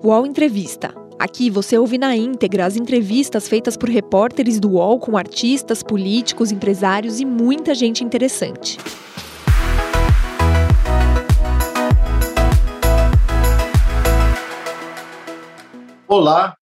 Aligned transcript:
UOL 0.00 0.24
Entrevista. 0.24 0.94
Aqui 1.18 1.50
você 1.50 1.76
ouve 1.76 1.98
na 1.98 2.14
íntegra 2.14 2.64
as 2.64 2.76
entrevistas 2.76 3.48
feitas 3.48 3.76
por 3.76 3.88
repórteres 3.88 4.60
do 4.60 4.74
UOL 4.74 5.00
com 5.00 5.16
artistas, 5.16 5.82
políticos, 5.82 6.52
empresários 6.52 7.18
e 7.18 7.24
muita 7.24 7.74
gente 7.74 8.04
interessante. 8.04 8.78
Olá, 16.06 16.56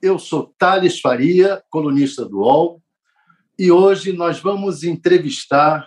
eu 0.00 0.18
sou 0.18 0.54
Thales 0.58 0.98
Faria, 1.00 1.62
colunista 1.68 2.24
do 2.24 2.38
UOL, 2.38 2.80
e 3.58 3.70
hoje 3.70 4.10
nós 4.14 4.40
vamos 4.40 4.84
entrevistar 4.84 5.86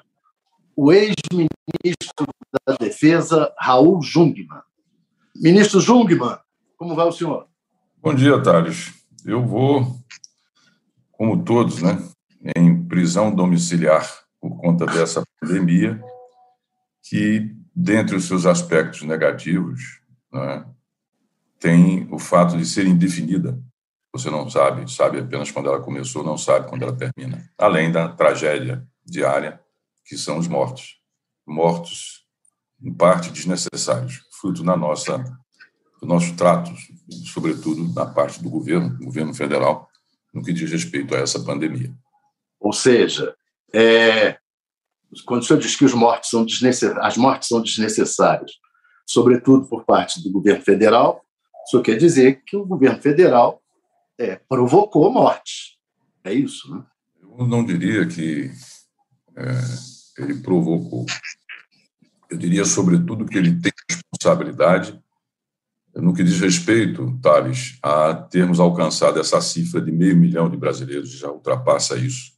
o 0.76 0.92
ex-ministro 0.92 2.28
da 2.68 2.76
Defesa, 2.76 3.52
Raul 3.58 4.00
Jungmann. 4.04 4.62
Ministro 5.36 5.80
Jungmann, 5.80 6.38
como 6.82 6.96
vai 6.96 7.06
o 7.06 7.12
senhor? 7.12 7.48
Bom 8.02 8.12
dia, 8.16 8.42
Thales. 8.42 8.92
Eu 9.24 9.46
vou, 9.46 9.86
como 11.12 11.44
todos, 11.44 11.80
né, 11.80 11.96
em 12.56 12.84
prisão 12.88 13.36
domiciliar 13.36 14.04
por 14.40 14.60
conta 14.60 14.88
dessa 14.88 15.22
pandemia, 15.40 16.04
que, 17.04 17.56
dentre 17.76 18.16
os 18.16 18.26
seus 18.26 18.48
aspectos 18.48 19.04
negativos, 19.04 20.02
né, 20.34 20.66
tem 21.60 22.12
o 22.12 22.18
fato 22.18 22.58
de 22.58 22.66
ser 22.66 22.88
indefinida. 22.88 23.62
Você 24.12 24.32
não 24.32 24.50
sabe, 24.50 24.92
sabe 24.92 25.20
apenas 25.20 25.52
quando 25.52 25.70
ela 25.70 25.84
começou, 25.84 26.24
não 26.24 26.36
sabe 26.36 26.68
quando 26.68 26.82
ela 26.82 26.98
termina. 26.98 27.48
Além 27.60 27.92
da 27.92 28.10
tragédia 28.10 28.84
diária, 29.06 29.62
que 30.04 30.18
são 30.18 30.40
os 30.40 30.48
mortos. 30.48 31.00
Mortos, 31.46 32.26
em 32.82 32.92
parte, 32.92 33.30
desnecessários 33.30 34.24
fruto 34.42 34.64
na 34.64 34.76
nossa, 34.76 35.24
do 36.02 36.08
nosso 36.08 36.36
trato, 36.36 36.72
sobretudo 37.26 37.94
na 37.94 38.06
parte 38.06 38.42
do 38.42 38.50
governo, 38.50 38.98
governo 38.98 39.34
federal, 39.34 39.88
no 40.34 40.42
que 40.42 40.52
diz 40.52 40.70
respeito 40.72 41.14
a 41.16 41.20
essa 41.20 41.40
pandemia. 41.44 41.94
Ou 42.60 42.74
seja, 42.74 43.36
é, 43.74 44.38
quando 45.26 45.44
o 45.44 45.46
senhor 45.46 45.60
diz 45.60 45.76
que 45.76 45.86
os 45.86 45.94
mortos 45.94 46.30
são 46.30 46.46
as 47.02 47.18
mortes 47.18 47.48
são 47.48 47.62
desnecessárias, 47.62 48.52
sobretudo 49.06 49.68
por 49.68 49.86
parte 49.86 50.24
do 50.24 50.32
governo 50.32 50.64
federal, 50.64 51.24
isso 51.66 51.82
quer 51.82 51.98
dizer 51.98 52.42
que 52.46 52.56
o 52.56 52.66
governo 52.66 53.02
federal 53.02 53.62
é, 54.18 54.36
provocou 54.36 55.12
mortes. 55.12 55.78
É 56.24 56.34
isso, 56.34 56.74
né? 56.74 56.84
Eu 57.22 57.48
não 57.48 57.64
diria 57.64 58.08
que 58.08 58.52
é, 59.36 60.24
ele 60.24 60.42
provocou. 60.42 61.06
Eu 62.30 62.38
diria, 62.38 62.66
sobretudo, 62.66 63.26
que 63.26 63.38
ele 63.38 63.60
tem 63.60 63.72
responsabilidade 63.90 65.00
no 65.96 66.14
que 66.14 66.24
diz 66.24 66.40
respeito, 66.40 67.18
Thales, 67.22 67.78
a 67.82 68.14
termos 68.14 68.60
alcançado 68.60 69.20
essa 69.20 69.42
cifra 69.42 69.82
de 69.82 69.92
meio 69.92 70.16
milhão 70.16 70.50
de 70.50 70.58
brasileiros, 70.58 71.12
já 71.12 71.30
ultrapassa 71.30 71.98
isso. 71.98 72.32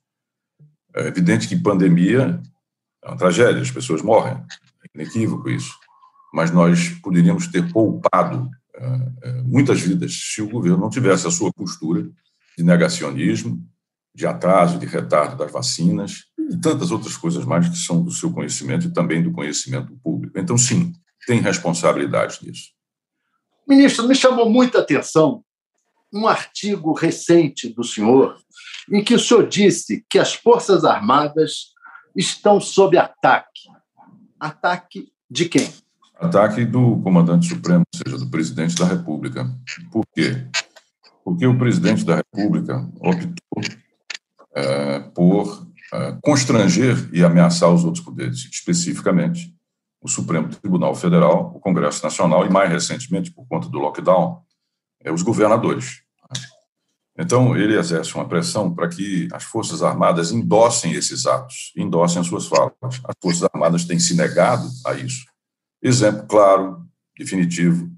É 0.96 1.08
evidente 1.08 1.48
que 1.48 1.56
pandemia 1.56 2.42
é 3.04 3.08
uma 3.08 3.18
tragédia, 3.18 3.62
as 3.62 3.72
pessoas 3.72 4.02
morrem, 4.02 4.34
é 4.34 5.02
inequívoco 5.02 5.50
isso, 5.50 5.74
mas 6.34 6.52
nós 6.52 6.90
poderíamos 7.02 7.48
ter 7.48 7.72
poupado 7.72 8.50
é, 8.76 9.12
é, 9.22 9.42
muitas 9.44 9.82
vidas 9.82 10.14
se 10.14 10.42
o 10.42 10.50
governo 10.50 10.80
não 10.80 10.90
tivesse 10.90 11.28
a 11.28 11.32
sua 11.32 11.52
postura 11.54 12.10
de 12.58 12.64
negacionismo, 12.64 13.64
de 14.16 14.26
atraso, 14.26 14.80
de 14.80 14.86
retardo 14.86 15.36
das 15.36 15.52
vacinas 15.52 16.26
e 16.38 16.58
tantas 16.58 16.92
outras 16.92 17.18
coisas 17.18 17.46
mais 17.46 17.68
que 17.68 17.78
são 17.78 18.04
do 18.04 18.12
seu 18.12 18.32
conhecimento 18.32 18.88
e 18.88 18.94
também 18.94 19.24
do 19.24 19.32
conhecimento 19.32 19.96
público. 20.04 20.40
Então, 20.40 20.58
sim, 20.58 20.94
tem 21.26 21.40
responsabilidade 21.40 22.40
nisso. 22.44 22.72
Ministro, 23.68 24.08
me 24.08 24.16
chamou 24.16 24.50
muita 24.50 24.80
atenção 24.80 25.44
um 26.14 26.28
artigo 26.28 26.94
recente 26.94 27.70
do 27.70 27.84
senhor 27.84 28.38
em 28.92 29.04
que 29.04 29.16
o 29.16 29.20
senhor 29.20 29.48
disse 29.48 30.06
que 30.10 30.20
as 30.20 30.34
Forças 30.34 30.84
Armadas 30.84 31.74
estão 32.16 32.60
sob 32.60 32.98
ataque. 32.98 33.70
Ataque 34.40 35.12
de 35.30 35.46
quem? 35.46 35.74
Ataque 36.16 36.66
do 36.66 37.02
comandante 37.02 37.48
supremo, 37.48 37.84
ou 37.94 38.00
seja, 38.06 38.24
do 38.24 38.30
presidente 38.30 38.76
da 38.76 38.86
República. 38.86 39.50
Por 39.92 40.06
quê? 40.14 40.46
Porque 41.24 41.48
o 41.48 41.58
presidente 41.58 42.04
da 42.06 42.18
República 42.18 42.88
optou 43.00 43.62
é, 44.56 45.00
por 45.00 45.68
é, 45.94 46.18
constranger 46.22 47.10
e 47.12 47.24
ameaçar 47.24 47.74
os 47.74 47.84
outros 47.84 48.04
poderes, 48.04 48.48
especificamente 48.52 49.54
o 50.04 50.10
Supremo 50.10 50.50
Tribunal 50.50 50.94
Federal, 50.94 51.54
o 51.56 51.60
Congresso 51.62 52.04
Nacional 52.04 52.46
e, 52.46 52.50
mais 52.50 52.70
recentemente, 52.70 53.32
por 53.32 53.48
conta 53.48 53.70
do 53.70 53.80
lockdown, 53.80 54.42
é, 55.02 55.12
os 55.12 55.22
governadores. 55.22 56.04
Então, 57.18 57.56
ele 57.56 57.78
exerce 57.78 58.14
uma 58.16 58.28
pressão 58.28 58.74
para 58.74 58.90
que 58.90 59.30
as 59.32 59.44
Forças 59.44 59.82
Armadas 59.82 60.32
endossem 60.32 60.92
esses 60.94 61.26
atos, 61.26 61.72
endossem 61.78 62.20
as 62.20 62.28
suas 62.28 62.48
falas. 62.48 62.74
As 62.82 63.16
Forças 63.22 63.48
Armadas 63.54 63.86
têm 63.86 63.98
se 63.98 64.16
negado 64.16 64.68
a 64.86 64.94
isso. 64.94 65.24
Exemplo 65.82 66.26
claro, 66.28 66.86
definitivo, 67.18 67.90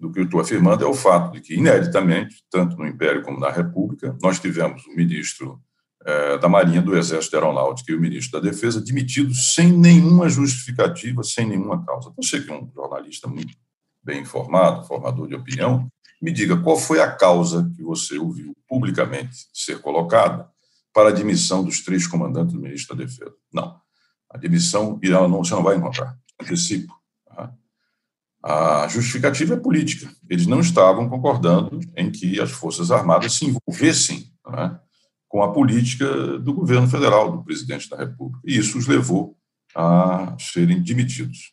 do 0.00 0.10
que 0.10 0.20
eu 0.20 0.24
estou 0.24 0.40
afirmando 0.40 0.84
é 0.84 0.86
o 0.86 0.94
fato 0.94 1.32
de 1.32 1.40
que, 1.40 1.54
ineditamente, 1.54 2.42
tanto 2.50 2.76
no 2.76 2.86
Império 2.86 3.22
como 3.22 3.38
na 3.38 3.50
República, 3.50 4.16
nós 4.20 4.40
tivemos 4.40 4.84
o 4.86 4.96
ministro 4.96 5.60
é, 6.06 6.38
da 6.38 6.48
Marinha, 6.48 6.80
do 6.80 6.96
Exército 6.96 7.32
da 7.32 7.38
Aeronáutica 7.38 7.90
e 7.90 7.96
o 7.96 8.00
ministro 8.00 8.40
da 8.40 8.48
Defesa 8.48 8.80
demitidos 8.80 9.54
sem 9.54 9.72
nenhuma 9.72 10.28
justificativa, 10.28 11.24
sem 11.24 11.48
nenhuma 11.48 11.84
causa. 11.84 12.10
Então, 12.10 12.22
você 12.22 12.40
que 12.40 12.48
é 12.48 12.54
um 12.54 12.70
jornalista 12.72 13.26
muito 13.26 13.52
bem 14.04 14.22
informado, 14.22 14.86
formador 14.86 15.26
de 15.26 15.34
opinião, 15.34 15.90
me 16.22 16.30
diga 16.30 16.56
qual 16.56 16.78
foi 16.78 17.00
a 17.00 17.10
causa 17.10 17.68
que 17.74 17.82
você 17.82 18.18
ouviu 18.18 18.56
publicamente 18.68 19.36
ser 19.52 19.80
colocada 19.80 20.48
para 20.94 21.08
a 21.08 21.12
demissão 21.12 21.64
dos 21.64 21.82
três 21.82 22.06
comandantes 22.06 22.54
do 22.54 22.60
ministro 22.60 22.96
da 22.96 23.04
Defesa. 23.04 23.34
Não. 23.52 23.76
A 24.30 24.38
demissão, 24.38 25.00
ela 25.02 25.26
não, 25.26 25.42
você 25.42 25.54
não 25.54 25.62
vai 25.62 25.76
encontrar. 25.76 26.16
Antecipo. 26.40 26.94
Tá? 27.26 27.52
A 28.44 28.86
justificativa 28.86 29.54
é 29.54 29.58
política. 29.58 30.08
Eles 30.30 30.46
não 30.46 30.60
estavam 30.60 31.08
concordando 31.08 31.80
em 31.96 32.12
que 32.12 32.40
as 32.40 32.52
Forças 32.52 32.92
Armadas 32.92 33.32
se 33.32 33.44
envolvessem 33.44 34.32
né, 34.48 34.78
com 35.36 35.42
a 35.42 35.52
política 35.52 36.38
do 36.38 36.54
governo 36.54 36.88
federal, 36.88 37.30
do 37.30 37.44
presidente 37.44 37.90
da 37.90 37.98
República. 37.98 38.40
E 38.42 38.56
isso 38.56 38.78
os 38.78 38.86
levou 38.86 39.36
a 39.74 40.34
serem 40.40 40.80
demitidos. 40.80 41.52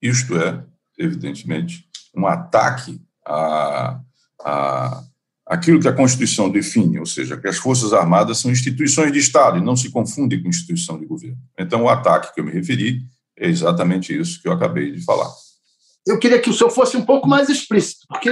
Isto 0.00 0.36
é, 0.36 0.64
evidentemente, 0.96 1.84
um 2.16 2.28
ataque 2.28 3.02
a, 3.26 4.00
a 4.40 5.02
aquilo 5.46 5.80
que 5.80 5.88
a 5.88 5.92
Constituição 5.92 6.48
define, 6.48 7.00
ou 7.00 7.06
seja, 7.06 7.36
que 7.36 7.48
as 7.48 7.56
Forças 7.56 7.92
Armadas 7.92 8.38
são 8.38 8.52
instituições 8.52 9.12
de 9.12 9.18
Estado 9.18 9.58
e 9.58 9.64
não 9.64 9.74
se 9.74 9.90
confundem 9.90 10.40
com 10.40 10.48
instituição 10.48 10.96
de 10.96 11.04
governo. 11.04 11.36
Então, 11.58 11.82
o 11.82 11.88
ataque 11.88 12.32
que 12.32 12.40
eu 12.40 12.44
me 12.44 12.52
referi 12.52 13.02
é 13.36 13.48
exatamente 13.48 14.16
isso 14.16 14.40
que 14.40 14.46
eu 14.46 14.52
acabei 14.52 14.92
de 14.92 15.04
falar. 15.04 15.28
Eu 16.06 16.20
queria 16.20 16.40
que 16.40 16.50
o 16.50 16.54
senhor 16.54 16.70
fosse 16.70 16.96
um 16.96 17.04
pouco 17.04 17.26
mais 17.26 17.48
explícito, 17.48 18.06
porque 18.08 18.30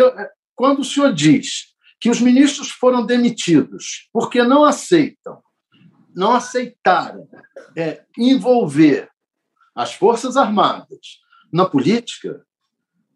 quando 0.54 0.78
o 0.78 0.84
senhor 0.84 1.12
diz 1.12 1.71
que 2.02 2.10
os 2.10 2.20
ministros 2.20 2.68
foram 2.68 3.06
demitidos 3.06 4.08
porque 4.12 4.42
não 4.42 4.64
aceitam, 4.64 5.40
não 6.12 6.32
aceitaram 6.32 7.28
é, 7.76 8.02
envolver 8.18 9.08
as 9.72 9.94
Forças 9.94 10.36
Armadas 10.36 11.20
na 11.52 11.64
política 11.64 12.44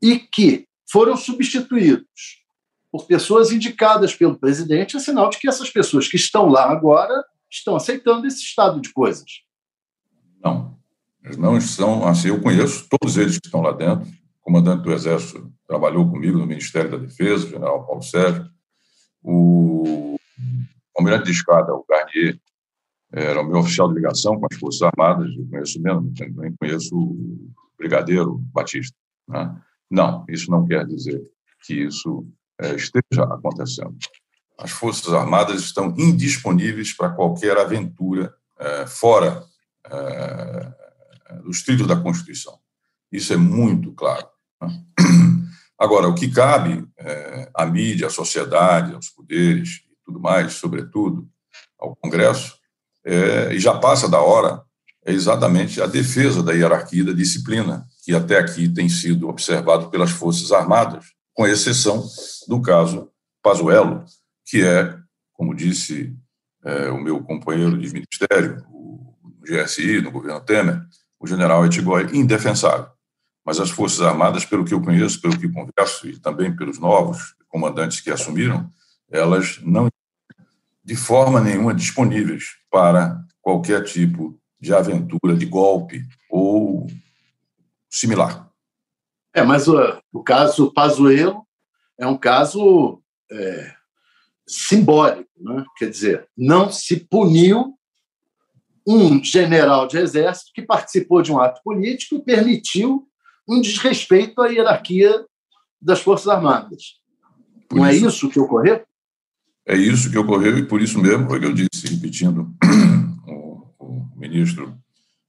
e 0.01 0.21
que 0.21 0.69
foram 0.89 1.17
substituídos 1.17 2.45
por 2.89 3.07
pessoas 3.07 3.51
indicadas 3.51 4.15
pelo 4.15 4.39
presidente, 4.39 4.97
é 4.97 5.01
sinal 5.01 5.31
de 5.31 5.39
que 5.39 5.49
essas 5.49 5.69
pessoas 5.69 6.07
que 6.07 6.17
estão 6.17 6.49
lá 6.49 6.71
agora 6.71 7.25
estão 7.51 7.75
aceitando 7.75 8.25
esse 8.25 8.43
estado 8.45 8.81
de 8.81 8.93
coisas. 8.93 9.43
Não, 10.41 10.79
não 11.37 11.59
estão. 11.59 12.07
Assim, 12.07 12.29
eu 12.29 12.41
conheço 12.41 12.87
todos 12.89 13.17
eles 13.17 13.37
que 13.37 13.49
estão 13.49 13.63
lá 13.63 13.73
dentro. 13.73 14.07
O 14.07 14.45
comandante 14.45 14.85
do 14.85 14.93
Exército 14.93 15.53
trabalhou 15.67 16.09
comigo 16.09 16.39
no 16.39 16.47
Ministério 16.47 16.93
da 16.93 16.99
Defesa, 16.99 17.47
o 17.47 17.51
general 17.51 17.85
Paulo 17.85 18.03
Sérgio. 18.03 18.55
O 19.29 20.17
almirante 20.97 21.25
de 21.25 21.33
escada, 21.33 21.75
o 21.75 21.85
Garnier, 21.89 22.41
era 23.13 23.41
o 23.41 23.45
meu 23.45 23.59
oficial 23.59 23.89
de 23.89 23.95
ligação 23.95 24.39
com 24.39 24.47
as 24.49 24.57
Forças 24.57 24.83
Armadas, 24.83 25.35
eu 25.37 25.47
conheço 25.49 25.81
mesmo, 25.81 26.15
também 26.15 26.55
conheço 26.57 26.97
o 26.97 27.51
brigadeiro 27.77 28.39
Batista. 28.53 28.97
Né? 29.29 29.61
Não, 29.91 30.25
isso 30.29 30.51
não 30.51 30.65
quer 30.65 30.87
dizer 30.87 31.21
que 31.65 31.75
isso 31.75 32.27
é, 32.61 32.75
esteja 32.75 33.25
acontecendo. 33.25 33.97
As 34.59 34.71
Forças 34.71 35.13
Armadas 35.13 35.63
estão 35.63 35.95
indisponíveis 35.99 36.93
para 36.93 37.11
qualquer 37.11 37.59
aventura 37.59 38.33
é, 38.59 38.87
fora 38.87 39.45
é, 39.87 40.73
dos 41.43 41.63
trilhos 41.63 41.87
da 41.87 41.97
Constituição. 42.01 42.59
Isso 43.11 43.33
é 43.33 43.37
muito 43.37 43.93
claro. 43.93 44.27
Né? 44.63 44.85
Agora, 45.79 46.09
o 46.09 46.15
que 46.15 46.29
cabe 46.31 46.87
é, 46.99 47.51
à 47.55 47.67
mídia, 47.67 48.07
à 48.07 48.11
sociedade, 48.11 48.95
aos 48.95 49.09
poderes 49.11 49.83
e 49.91 49.97
tudo 50.05 50.19
mais, 50.19 50.55
sobretudo 50.55 51.29
ao 51.79 51.95
Congresso, 51.97 52.57
é, 53.05 53.55
e 53.55 53.59
já 53.59 53.75
passa 53.79 54.09
da 54.09 54.21
hora, 54.21 54.63
é 55.05 55.13
exatamente 55.13 55.81
a 55.81 55.87
defesa 55.87 56.43
da 56.43 56.53
hierarquia 56.53 57.05
da 57.05 57.13
disciplina, 57.13 57.87
que 58.05 58.15
até 58.15 58.39
aqui 58.39 58.69
tem 58.69 58.89
sido 58.89 59.29
observado 59.29 59.91
pelas 59.91 60.11
Forças 60.11 60.51
Armadas, 60.51 61.05
com 61.33 61.47
exceção 61.47 62.05
do 62.49 62.61
caso 62.61 63.11
Pazuello, 63.43 64.05
que 64.45 64.65
é, 64.65 64.97
como 65.33 65.55
disse 65.55 66.17
é, 66.65 66.89
o 66.91 67.01
meu 67.01 67.23
companheiro 67.23 67.79
de 67.79 67.93
ministério, 67.93 68.65
o 68.73 69.15
GSI, 69.43 70.01
no 70.01 70.11
governo 70.11 70.41
Temer, 70.41 70.83
o 71.21 71.27
general 71.27 71.65
Etigói, 71.65 72.09
indefensável. 72.13 72.96
Mas 73.47 73.61
as 73.61 73.71
Forças 73.71 74.01
Armadas, 74.01 74.45
pelo 74.45 74.65
que 74.65 74.75
eu 74.75 74.83
conheço, 74.83 75.21
pelo 75.21 75.39
que 75.39 75.49
converso, 75.49 76.09
e 76.09 76.19
também 76.19 76.55
pelos 76.55 76.81
novos 76.81 77.37
comandantes 77.49 78.01
que 78.01 78.11
assumiram, 78.11 78.69
elas 79.09 79.61
não 79.63 79.89
de 80.85 80.97
forma 80.97 81.41
nenhuma 81.41 81.73
disponíveis 81.73 82.57
para 82.69 83.25
qualquer 83.41 83.85
tipo 83.85 84.37
de 84.61 84.75
aventura, 84.75 85.37
de 85.37 85.47
golpe 85.47 86.03
ou 86.29 86.89
similar. 87.89 88.51
É, 89.33 89.43
mas 89.43 89.69
o, 89.69 89.77
o 90.13 90.25
caso 90.25 90.73
Pazuello 90.73 91.47
é 91.99 92.07
um 92.07 92.17
caso 92.17 93.01
é, 93.31 93.73
simbólico, 94.47 95.31
né? 95.37 95.65
quer 95.77 95.91
dizer, 95.91 96.29
não 96.37 96.71
se 96.71 96.97
puniu 96.97 97.75
um 98.87 99.23
general 99.23 99.87
de 99.87 99.99
exército 99.99 100.53
que 100.55 100.63
participou 100.63 101.23
de 101.23 101.33
um 101.33 101.41
ato 101.41 101.61
político 101.63 102.17
e 102.17 102.23
permitiu 102.23 103.07
um 103.49 103.61
desrespeito 103.61 104.41
à 104.41 104.49
hierarquia 104.49 105.25
das 105.81 106.01
Forças 106.01 106.29
Armadas. 106.29 107.01
Por 107.69 107.79
não 107.79 107.87
é 107.87 107.95
isso, 107.95 108.05
é 108.05 108.09
isso 108.09 108.29
que 108.29 108.41
ocorreu? 108.41 108.83
É 109.67 109.77
isso 109.77 110.11
que 110.11 110.19
ocorreu 110.19 110.59
e 110.59 110.67
por 110.67 110.81
isso 110.81 111.01
mesmo 111.01 111.29
foi 111.29 111.41
que 111.41 111.47
eu 111.47 111.55
disse, 111.55 111.87
repetindo 111.89 112.55
o, 113.27 113.67
o 113.79 114.09
ministro 114.17 114.77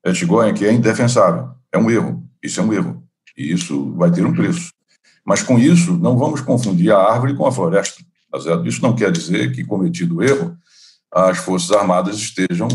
Etchgoyen, 0.05 0.53
que 0.53 0.65
é 0.65 0.71
indefensável. 0.71 1.49
É 1.71 1.77
um 1.77 1.89
erro. 1.89 2.23
Isso 2.41 2.59
é 2.59 2.63
um 2.63 2.71
erro. 2.71 3.03
E 3.35 3.51
isso 3.51 3.93
vai 3.93 4.11
ter 4.11 4.25
um 4.25 4.33
preço. 4.33 4.71
Mas 5.25 5.43
com 5.43 5.59
isso, 5.59 5.97
não 5.97 6.17
vamos 6.17 6.41
confundir 6.41 6.91
a 6.91 6.97
árvore 6.97 7.35
com 7.35 7.45
a 7.45 7.51
floresta. 7.51 8.03
Tá 8.31 8.39
isso 8.65 8.81
não 8.81 8.95
quer 8.95 9.11
dizer 9.11 9.51
que, 9.53 9.63
cometido 9.63 10.17
o 10.17 10.23
erro, 10.23 10.57
as 11.11 11.37
Forças 11.39 11.71
Armadas 11.71 12.17
estejam, 12.17 12.67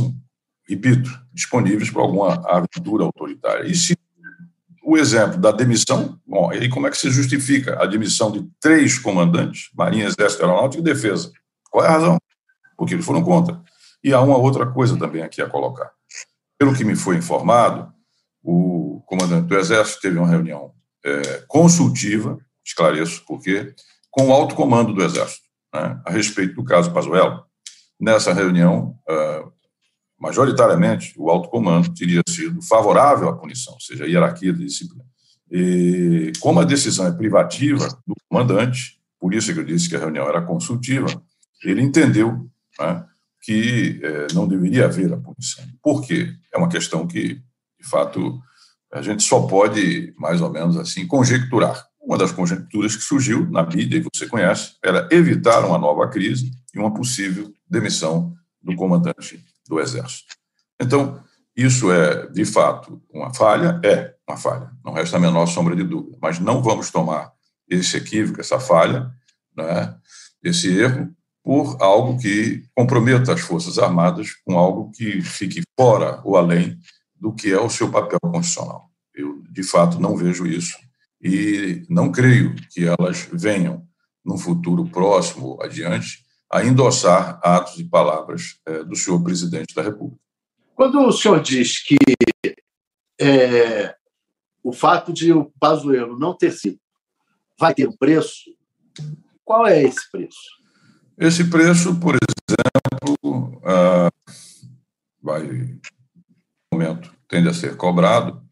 repito, 0.69 1.11
disponíveis 1.33 1.91
para 1.91 2.03
alguma 2.03 2.35
aventura 2.47 3.05
autoritária. 3.05 3.67
E 3.67 3.75
se 3.75 3.97
o 4.83 4.97
exemplo 4.99 5.39
da 5.39 5.53
demissão, 5.53 6.19
bom, 6.27 6.53
e 6.53 6.69
como 6.69 6.87
é 6.87 6.91
que 6.91 6.97
se 6.97 7.11
justifica 7.11 7.81
a 7.81 7.87
demissão 7.87 8.31
de 8.33 8.45
três 8.61 8.99
comandantes, 8.99 9.71
Marinha, 9.75 10.07
Exército, 10.07 10.43
Aeronáutica 10.43 10.81
e 10.81 10.85
Defesa? 10.85 11.33
Qual 11.71 11.85
é 11.85 11.89
a 11.89 11.93
razão? 11.93 12.19
Porque 12.77 12.95
eles 12.95 13.07
foram 13.07 13.23
contra. 13.23 13.63
E 14.03 14.13
há 14.13 14.21
uma 14.21 14.37
outra 14.37 14.67
coisa 14.67 14.99
também 14.99 15.23
aqui 15.23 15.41
a 15.41 15.49
colocar. 15.49 15.91
Pelo 16.59 16.75
que 16.75 16.85
me 16.85 16.97
foi 16.97 17.17
informado, 17.17 17.93
o 18.43 19.03
comandante 19.07 19.47
do 19.47 19.57
Exército 19.57 20.01
teve 20.01 20.19
uma 20.19 20.29
reunião 20.29 20.73
é, 21.05 21.45
consultiva, 21.47 22.39
esclareço 22.65 23.25
por 23.25 23.41
quê, 23.41 23.75
com 24.11 24.29
o 24.29 24.33
alto 24.33 24.55
comando 24.55 24.93
do 24.93 25.03
Exército, 25.03 25.43
né, 25.73 26.01
a 26.05 26.11
respeito 26.11 26.55
do 26.55 26.65
caso 26.65 26.93
Pazuello. 26.93 27.45
Nessa 28.01 28.33
reunião, 28.33 28.99
uh, 29.09 29.52
majoritariamente, 30.23 31.15
o 31.19 31.29
alto 31.29 31.49
comando 31.49 31.93
teria 31.93 32.23
sido 32.29 32.63
favorável 32.63 33.29
à 33.29 33.37
punição, 33.37 33.75
ou 33.75 33.81
seja, 33.81 34.05
a 34.05 34.07
hierarquia 34.07 34.53
da 34.53 34.61
disciplina. 34.61 35.05
E 35.51 36.33
como 36.39 36.61
a 36.61 36.65
decisão 36.65 37.09
é 37.09 37.13
privativa 37.13 37.89
do 38.07 38.15
comandante, 38.31 39.01
por 39.19 39.35
isso 39.35 39.53
que 39.53 39.59
eu 39.59 39.65
disse 39.65 39.89
que 39.89 39.97
a 39.97 39.99
reunião 39.99 40.29
era 40.29 40.41
consultiva, 40.41 41.09
ele 41.65 41.83
entendeu 41.83 42.49
né, 42.79 43.05
que 43.43 44.01
eh, 44.01 44.29
não 44.33 44.47
deveria 44.47 44.85
haver 44.85 45.13
a 45.13 45.17
punição. 45.17 45.65
Por 45.83 46.03
quê? 46.03 46.33
É 46.55 46.57
uma 46.57 46.69
questão 46.69 47.05
que, 47.05 47.35
de 47.81 47.89
fato, 47.91 48.41
a 48.93 49.03
gente 49.03 49.25
só 49.25 49.43
pode, 49.43 50.15
mais 50.17 50.41
ou 50.41 50.51
menos 50.51 50.77
assim, 50.77 51.05
conjecturar. 51.05 51.85
Uma 52.01 52.17
das 52.17 52.31
conjecturas 52.31 52.95
que 52.95 53.03
surgiu 53.03 53.51
na 53.51 53.65
mídia, 53.65 53.99
e 53.99 54.09
você 54.15 54.29
conhece, 54.29 54.77
era 54.83 55.09
evitar 55.11 55.65
uma 55.65 55.79
nova 55.79 56.09
crise 56.09 56.53
e 56.73 56.79
uma 56.79 56.95
possível 56.95 57.53
demissão 57.69 58.33
do 58.63 58.77
comandante 58.77 59.45
do 59.69 59.81
Exército. 59.81 60.37
Então, 60.81 61.23
isso 61.57 61.93
é, 61.93 62.27
de 62.29 62.45
fato, 62.45 63.03
uma 63.13 63.33
falha? 63.33 63.81
É 63.85 64.15
uma 64.29 64.37
falha, 64.37 64.71
não 64.85 64.93
resta 64.93 65.17
a 65.17 65.21
menor 65.21 65.47
sombra 65.47 65.77
de 65.77 65.85
dúvida. 65.85 66.17
Mas 66.21 66.39
não 66.39 66.63
vamos 66.63 66.91
tomar 66.91 67.33
esse 67.69 67.97
equívoco, 67.97 68.41
essa 68.41 68.59
falha, 68.59 69.11
né, 69.57 69.95
esse 70.43 70.69
erro, 70.79 71.15
por 71.43 71.77
algo 71.81 72.19
que 72.19 72.65
comprometa 72.75 73.33
as 73.33 73.41
Forças 73.41 73.79
Armadas 73.79 74.33
com 74.45 74.57
algo 74.57 74.91
que 74.93 75.21
fique 75.21 75.63
fora 75.79 76.21
ou 76.25 76.37
além 76.37 76.79
do 77.17 77.33
que 77.33 77.51
é 77.53 77.61
o 77.61 77.71
seu 77.71 77.91
papel 77.91 78.19
constitucional. 78.21 78.91
Eu, 79.15 79.43
de 79.51 79.63
fato, 79.63 80.01
não 80.01 80.17
vejo 80.17 80.47
isso 80.47 80.79
e 81.21 81.85
não 81.89 82.11
creio 82.11 82.55
que 82.71 82.85
elas 82.85 83.29
venham, 83.33 83.87
num 84.25 84.39
futuro 84.39 84.85
próximo 84.87 85.59
adiante, 85.61 86.22
a 86.53 86.63
endossar 86.63 87.41
atos 87.43 87.79
e 87.79 87.85
palavras 87.85 88.61
é, 88.67 88.85
do 88.85 88.95
senhor 88.95 89.23
presidente 89.25 89.75
da 89.75 89.81
República. 89.81 90.21
Quando 90.75 91.01
o 91.01 91.13
senhor 91.13 91.41
diz 91.41 91.83
que 91.83 91.97
é, 93.19 93.95
o 94.63 94.73
fato 94.73 95.13
de 95.13 95.33
o 95.33 95.51
Pazuello 95.59 96.19
não 96.19 96.37
ter 96.37 96.53
sido 96.53 96.79
vai 97.59 97.73
ter 97.73 97.89
um 97.89 97.97
preço, 97.97 98.51
qual 99.45 99.67
é 99.67 99.83
esse 99.83 100.11
preço? 100.11 100.41
Esse 101.17 101.49
preço, 101.49 101.99
por 101.99 102.17
exemplo, 102.17 103.63
ah, 103.65 104.11
vai, 105.23 105.47
no 105.47 105.81
momento, 106.73 107.15
tende 107.29 107.49
a 107.49 107.55
ser 107.55 107.77
cobrado 107.77 108.43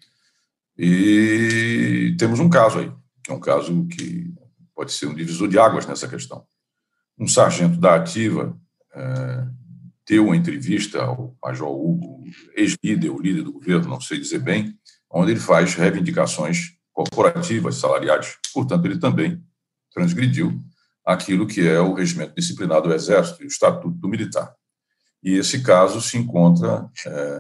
e 0.79 2.15
temos 2.19 2.39
um 2.39 2.49
caso 2.49 2.79
aí, 2.79 2.93
que 3.25 3.33
é 3.33 3.35
um 3.35 3.41
caso 3.41 3.87
que 3.89 4.33
pode 4.75 4.93
ser 4.93 5.07
um 5.07 5.15
divisor 5.15 5.49
de 5.49 5.59
águas 5.59 5.87
nessa 5.87 6.09
questão. 6.09 6.47
Um 7.21 7.29
sargento 7.29 7.77
da 7.77 7.97
ativa 7.97 8.59
é, 8.95 9.47
deu 10.09 10.25
uma 10.25 10.37
entrevista 10.37 11.03
ao 11.03 11.37
Major 11.45 11.71
Hugo, 11.71 12.25
ex-líder, 12.57 13.11
o 13.11 13.21
líder 13.21 13.43
do 13.43 13.53
governo, 13.53 13.91
não 13.91 14.01
sei 14.01 14.19
dizer 14.19 14.39
bem, 14.39 14.75
onde 15.11 15.33
ele 15.33 15.41
faz 15.41 15.75
reivindicações 15.75 16.79
corporativas, 16.91 17.77
salariais. 17.77 18.39
Portanto, 18.55 18.87
ele 18.87 18.99
também 18.99 19.45
transgrediu 19.93 20.65
aquilo 21.05 21.47
que 21.47 21.69
é 21.69 21.79
o 21.79 21.93
regimento 21.93 22.35
disciplinar 22.35 22.81
do 22.81 22.93
Exército 22.93 23.43
e 23.43 23.45
o 23.45 23.49
Estatuto 23.49 23.99
do 23.99 24.09
Militar. 24.09 24.55
E 25.23 25.35
esse 25.35 25.63
caso 25.63 26.01
se 26.01 26.17
encontra 26.17 26.91
é, 27.07 27.39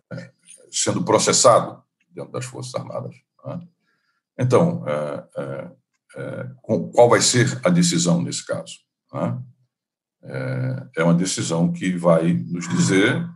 sendo 0.70 1.02
processado 1.02 1.82
dentro 2.10 2.32
das 2.32 2.44
Forças 2.44 2.74
Armadas. 2.74 3.16
Né? 3.46 3.60
Então, 4.38 4.84
é, 4.86 5.24
é, 5.38 5.70
é 6.16 6.50
qual 6.60 7.08
vai 7.08 7.22
ser 7.22 7.58
a 7.64 7.70
decisão 7.70 8.20
nesse 8.20 8.44
caso? 8.44 8.74
Né? 9.12 9.42
É, 10.22 10.86
é 10.98 11.04
uma 11.04 11.14
decisão 11.14 11.72
que 11.72 11.92
vai 11.92 12.32
nos 12.32 12.68
dizer 12.68 13.26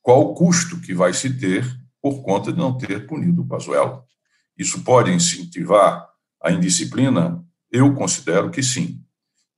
qual 0.00 0.20
o 0.22 0.34
custo 0.34 0.80
que 0.80 0.94
vai 0.94 1.12
se 1.12 1.38
ter 1.38 1.64
por 2.00 2.22
conta 2.22 2.52
de 2.52 2.58
não 2.58 2.76
ter 2.76 3.06
punido 3.06 3.42
o 3.42 3.46
Pazuello. 3.46 4.02
Isso 4.58 4.82
pode 4.82 5.10
incentivar 5.10 6.06
a 6.42 6.50
indisciplina? 6.50 7.44
Eu 7.70 7.94
considero 7.94 8.50
que 8.50 8.62
sim. 8.62 9.00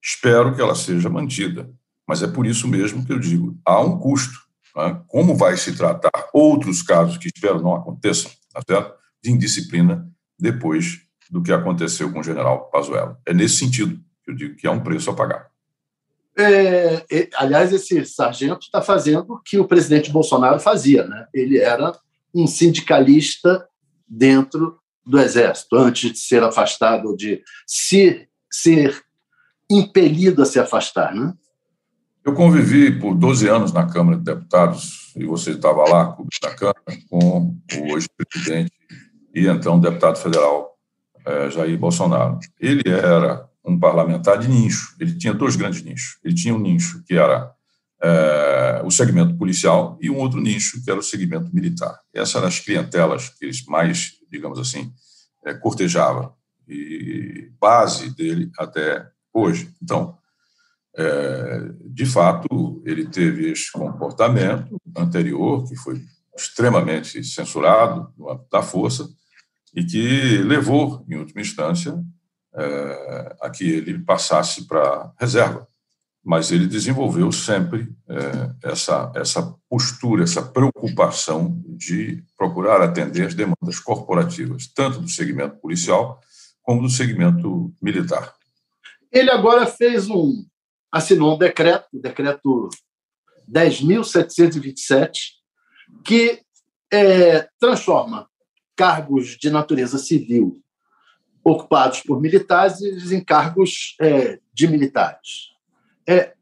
Espero 0.03 0.55
que 0.55 0.61
ela 0.61 0.75
seja 0.75 1.09
mantida, 1.09 1.71
mas 2.07 2.23
é 2.23 2.27
por 2.27 2.47
isso 2.47 2.69
mesmo 2.69 3.05
que 3.05 3.13
eu 3.13 3.19
digo: 3.19 3.59
há 3.65 3.81
um 3.81 3.99
custo. 3.99 4.39
Né? 4.77 5.03
Como 5.09 5.35
vai 5.35 5.57
se 5.57 5.75
tratar 5.75 6.29
outros 6.33 6.83
casos 6.83 7.17
que 7.17 7.29
espero 7.35 7.63
não 7.63 7.75
aconteçam, 7.75 8.31
tá 8.67 8.93
de 9.23 9.31
indisciplina 9.31 10.07
depois 10.39 11.01
do 11.31 11.43
que 11.43 11.53
aconteceu 11.53 12.13
com 12.13 12.21
o 12.21 12.23
general 12.23 12.71
Pazuello. 12.71 13.17
É 13.27 13.33
nesse 13.33 13.57
sentido 13.57 13.99
que 14.23 14.31
eu 14.31 14.35
digo 14.35 14.57
que 14.57 14.67
há 14.67 14.71
um 14.71 14.81
preço 14.81 15.11
a 15.11 15.15
pagar. 15.15 15.54
É, 16.37 17.29
aliás, 17.37 17.73
esse 17.73 18.05
sargento 18.05 18.61
está 18.63 18.83
fazendo 18.83 19.35
o 19.35 19.39
que 19.41 19.59
o 19.59 19.67
presidente 19.67 20.11
Bolsonaro 20.11 20.59
fazia. 20.59 21.07
Né? 21.07 21.27
Ele 21.33 21.59
era 21.59 21.93
um 22.35 22.47
sindicalista 22.47 23.67
dentro 24.09 24.79
do 25.07 25.21
Exército, 25.21 25.77
antes 25.77 26.13
de 26.13 26.19
ser 26.19 26.43
afastado, 26.43 27.09
ou 27.09 27.17
de 27.17 27.43
se, 27.67 28.27
ser 28.51 29.01
impelido 29.71 30.43
a 30.43 30.47
se 30.47 30.59
afastar. 30.59 31.15
Né? 31.15 31.33
Eu 32.25 32.35
convivi 32.35 32.99
por 32.99 33.15
12 33.15 33.49
anos 33.49 33.73
na 33.73 33.87
Câmara 33.87 34.17
de 34.17 34.25
Deputados, 34.25 35.13
e 35.15 35.25
você 35.25 35.53
estava 35.53 35.85
lá, 35.89 36.17
na 36.43 36.55
Câmara, 36.55 36.83
com 37.09 37.55
o 37.77 37.97
ex-presidente 37.97 38.73
e 39.35 39.47
então 39.47 39.81
deputado 39.81 40.17
federal 40.17 40.75
é, 41.27 41.51
Jair 41.51 41.79
Bolsonaro. 41.79 42.39
Ele 42.61 42.89
era 42.89 43.49
um 43.65 43.79
parlamentar 43.79 44.39
de 44.39 44.49
nicho, 44.49 44.95
ele 45.01 45.17
tinha 45.17 45.33
dois 45.33 45.57
grandes 45.57 45.83
nichos. 45.83 46.19
Ele 46.23 46.35
tinha 46.35 46.55
um 46.55 46.61
nicho 46.61 47.03
que 47.05 47.15
era 47.15 47.51
é, 48.03 48.83
o 48.85 48.91
segmento 48.91 49.37
policial 49.37 49.99
e 50.01 50.11
um 50.11 50.17
outro 50.19 50.41
nicho 50.41 50.83
que 50.85 50.91
era 50.91 51.01
o 51.01 51.03
segmento 51.03 51.55
militar. 51.55 51.99
Essas 52.13 52.37
eram 52.37 52.49
as 52.49 52.61
clientelas 52.61 53.31
que 53.31 53.45
eles 53.47 53.65
mais, 53.65 54.13
digamos 54.31 54.59
assim, 54.59 54.93
é, 55.45 55.55
cortejava 55.55 56.35
e 56.69 57.51
base 57.59 58.15
dele 58.15 58.51
até 58.59 59.07
hoje. 59.33 59.73
Então, 59.83 60.17
é, 60.97 61.71
de 61.87 62.07
fato, 62.07 62.83
ele 62.85 63.07
teve 63.07 63.51
esse 63.51 63.73
comportamento 63.73 64.77
anterior, 64.97 65.67
que 65.67 65.75
foi 65.77 66.03
extremamente 66.37 67.23
censurado 67.25 68.13
da 68.51 68.63
força, 68.63 69.09
e 69.75 69.85
que 69.85 70.39
levou, 70.39 71.05
em 71.09 71.17
última 71.17 71.41
instância, 71.41 72.01
é, 72.57 73.37
a 73.41 73.51
que 73.51 73.65
ele 73.65 73.99
passasse 73.99 74.67
para 74.67 75.13
reserva. 75.19 75.67
Mas 76.25 76.51
ele 76.51 76.67
desenvolveu 76.67 77.31
sempre 77.31 77.93
é, 78.09 78.71
essa, 78.71 79.13
essa 79.15 79.55
postura, 79.69 80.25
essa 80.25 80.43
preocupação 80.43 81.63
de 81.67 82.25
procurar 82.37 82.81
atender 82.81 83.27
as 83.27 83.35
demandas 83.35 83.79
corporativas, 83.79 84.67
tanto 84.67 85.01
do 85.01 85.09
segmento 85.09 85.57
policial 85.57 86.19
como 86.63 86.81
do 86.81 86.89
segmento 86.89 87.75
militar. 87.81 88.35
Ele 89.13 89.31
agora 89.31 89.67
fez 89.67 90.09
um, 90.09 90.47
assinou 90.91 91.35
um 91.35 91.39
decreto, 91.39 91.87
o 91.93 92.01
decreto 92.01 92.71
10.727, 93.51 95.13
que 96.03 96.41
é, 96.91 97.47
transforma 97.61 98.27
cargos 98.75 99.37
de 99.37 99.51
natureza 99.51 99.99
civil 99.99 100.64
ocupados 101.45 102.01
por 102.01 102.21
militares 102.21 102.81
em 103.13 103.23
cargos 103.23 103.95
é, 104.01 104.39
de 104.53 104.67
militares. 104.67 105.53
É, 106.07 106.33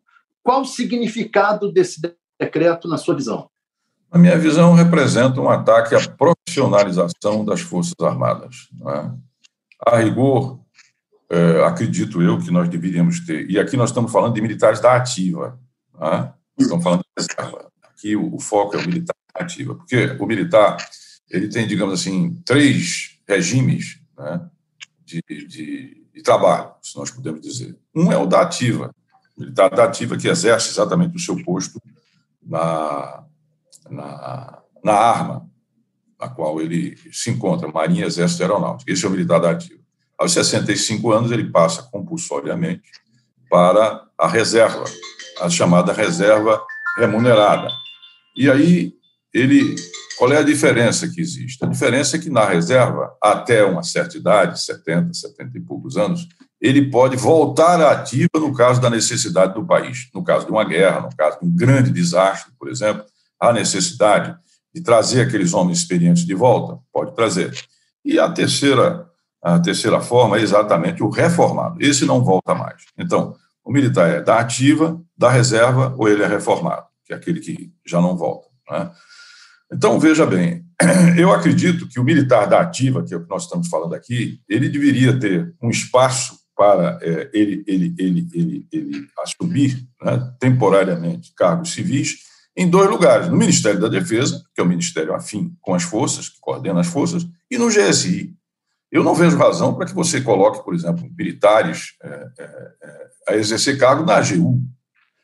qual 0.42 0.62
o 0.62 0.66
significado 0.66 1.72
desse 1.72 2.00
decreto 2.40 2.88
na 2.88 2.96
sua 2.96 3.14
visão? 3.14 3.50
Na 4.12 4.18
minha 4.18 4.38
visão, 4.38 4.74
representa 4.74 5.40
um 5.40 5.48
ataque 5.48 5.94
à 5.94 6.00
profissionalização 6.08 7.44
das 7.44 7.60
Forças 7.60 7.94
Armadas. 8.00 8.68
É? 8.86 9.10
A 9.90 9.98
rigor, 9.98 10.60
é, 11.30 11.64
acredito 11.64 12.22
eu 12.22 12.38
que 12.38 12.50
nós 12.50 12.68
deveríamos 12.68 13.20
ter, 13.20 13.50
e 13.50 13.58
aqui 13.58 13.76
nós 13.76 13.90
estamos 13.90 14.12
falando 14.12 14.34
de 14.34 14.42
militares 14.42 14.80
da 14.80 14.94
ativa, 14.94 15.58
é? 16.00 16.28
estamos 16.58 16.84
falando. 16.84 17.02
Aqui 17.82 18.14
o, 18.14 18.34
o 18.34 18.38
foco 18.38 18.76
é 18.76 18.80
o 18.80 18.86
militar 18.86 19.16
da 19.34 19.44
ativa, 19.44 19.74
porque 19.74 20.16
o 20.20 20.26
militar 20.26 20.76
ele 21.30 21.48
tem, 21.48 21.66
digamos 21.66 21.94
assim, 21.94 22.34
três 22.44 23.18
regimes 23.26 23.98
né, 24.18 24.40
de, 25.12 25.46
de, 25.46 26.06
de, 26.14 26.22
trabalho, 26.22 26.72
se 26.80 26.96
nós 26.96 27.10
podemos 27.10 27.40
dizer. 27.40 27.76
Um 27.94 28.10
é 28.10 28.16
o 28.16 28.26
da 28.26 28.40
ativa, 28.40 28.94
militar 29.36 29.70
da 29.70 29.84
ativa 29.84 30.16
que 30.16 30.28
exerce 30.28 30.70
exatamente 30.70 31.16
o 31.16 31.20
seu 31.20 31.42
posto 31.42 31.80
na, 32.42 33.24
na, 33.90 34.62
na 34.82 34.92
arma 34.92 35.52
na 36.22 36.28
qual 36.28 36.60
ele 36.60 36.96
se 37.10 37.30
encontra, 37.30 37.66
Marinha, 37.66 38.06
Exército 38.06 38.42
e 38.42 38.44
Aeronáutica. 38.44 38.92
Esse 38.92 39.04
é 39.04 39.08
o 39.08 39.10
militar 39.10 39.40
da 39.40 39.50
ativa. 39.50 39.80
Aos 40.16 40.32
65 40.32 41.10
anos, 41.10 41.32
ele 41.32 41.50
passa 41.50 41.82
compulsoriamente 41.82 42.88
para 43.50 44.06
a 44.16 44.28
reserva, 44.28 44.84
a 45.40 45.50
chamada 45.50 45.92
reserva 45.92 46.64
remunerada. 46.96 47.68
E 48.36 48.48
aí 48.48 48.94
ele 49.34 49.74
qual 50.16 50.32
é 50.32 50.38
a 50.38 50.42
diferença 50.42 51.08
que 51.08 51.20
existe? 51.20 51.64
A 51.64 51.68
diferença 51.68 52.16
é 52.16 52.18
que 52.18 52.30
na 52.30 52.44
reserva, 52.44 53.12
até 53.22 53.64
uma 53.64 53.82
certa 53.82 54.16
idade, 54.16 54.62
70, 54.62 55.14
70 55.14 55.58
e 55.58 55.60
poucos 55.60 55.96
anos, 55.96 56.28
ele 56.60 56.90
pode 56.90 57.16
voltar 57.16 57.80
à 57.80 57.90
ativa 57.90 58.28
no 58.34 58.54
caso 58.54 58.80
da 58.80 58.88
necessidade 58.88 59.54
do 59.54 59.66
país. 59.66 60.08
No 60.14 60.22
caso 60.22 60.46
de 60.46 60.52
uma 60.52 60.64
guerra, 60.64 61.00
no 61.00 61.16
caso 61.16 61.40
de 61.40 61.46
um 61.46 61.54
grande 61.54 61.90
desastre, 61.90 62.52
por 62.58 62.68
exemplo, 62.68 63.04
há 63.40 63.52
necessidade 63.52 64.36
de 64.72 64.80
trazer 64.80 65.22
aqueles 65.22 65.52
homens 65.52 65.78
experientes 65.78 66.24
de 66.24 66.34
volta, 66.34 66.78
pode 66.92 67.14
trazer. 67.14 67.52
E 68.04 68.18
a 68.18 68.30
terceira, 68.30 69.06
a 69.42 69.58
terceira 69.58 70.00
forma 70.00 70.38
é 70.38 70.42
exatamente 70.42 71.02
o 71.02 71.10
reformado. 71.10 71.82
Esse 71.82 72.06
não 72.06 72.24
volta 72.24 72.54
mais. 72.54 72.82
Então, 72.96 73.34
o 73.64 73.72
militar 73.72 74.08
é 74.08 74.20
da 74.20 74.38
ativa, 74.38 75.00
da 75.16 75.30
reserva, 75.30 75.94
ou 75.98 76.08
ele 76.08 76.22
é 76.22 76.26
reformado, 76.26 76.86
que 77.04 77.12
é 77.12 77.16
aquele 77.16 77.40
que 77.40 77.72
já 77.84 78.00
não 78.00 78.16
volta. 78.16 78.48
Né? 78.70 78.90
Então, 79.72 79.98
veja 79.98 80.26
bem, 80.26 80.64
eu 81.16 81.32
acredito 81.32 81.88
que 81.88 81.98
o 81.98 82.04
militar 82.04 82.46
da 82.46 82.60
ativa, 82.60 83.02
que 83.02 83.14
é 83.14 83.16
o 83.16 83.22
que 83.22 83.30
nós 83.30 83.44
estamos 83.44 83.68
falando 83.68 83.94
aqui, 83.94 84.40
ele 84.48 84.68
deveria 84.68 85.18
ter 85.18 85.54
um 85.62 85.70
espaço 85.70 86.42
para 86.54 86.98
é, 87.00 87.30
ele, 87.32 87.64
ele, 87.66 87.94
ele, 87.98 88.28
ele, 88.32 88.66
ele 88.70 89.06
assumir 89.18 89.88
né, 90.02 90.32
temporariamente 90.38 91.32
cargos 91.34 91.72
civis 91.72 92.18
em 92.56 92.68
dois 92.68 92.90
lugares: 92.90 93.28
no 93.28 93.36
Ministério 93.36 93.80
da 93.80 93.88
Defesa, 93.88 94.42
que 94.54 94.60
é 94.60 94.64
o 94.64 94.68
ministério 94.68 95.14
afim 95.14 95.56
com 95.60 95.74
as 95.74 95.82
forças, 95.82 96.28
que 96.28 96.38
coordena 96.40 96.80
as 96.80 96.86
forças, 96.86 97.26
e 97.50 97.58
no 97.58 97.68
GSI. 97.68 98.34
Eu 98.90 99.02
não 99.02 99.14
vejo 99.14 99.38
razão 99.38 99.74
para 99.74 99.86
que 99.86 99.94
você 99.94 100.20
coloque, 100.20 100.62
por 100.62 100.74
exemplo, 100.74 101.08
militares 101.16 101.94
é, 102.02 102.08
é, 102.38 102.44
é, 102.44 103.06
a 103.30 103.36
exercer 103.36 103.78
cargo 103.78 104.04
na 104.04 104.16
AGU, 104.16 104.60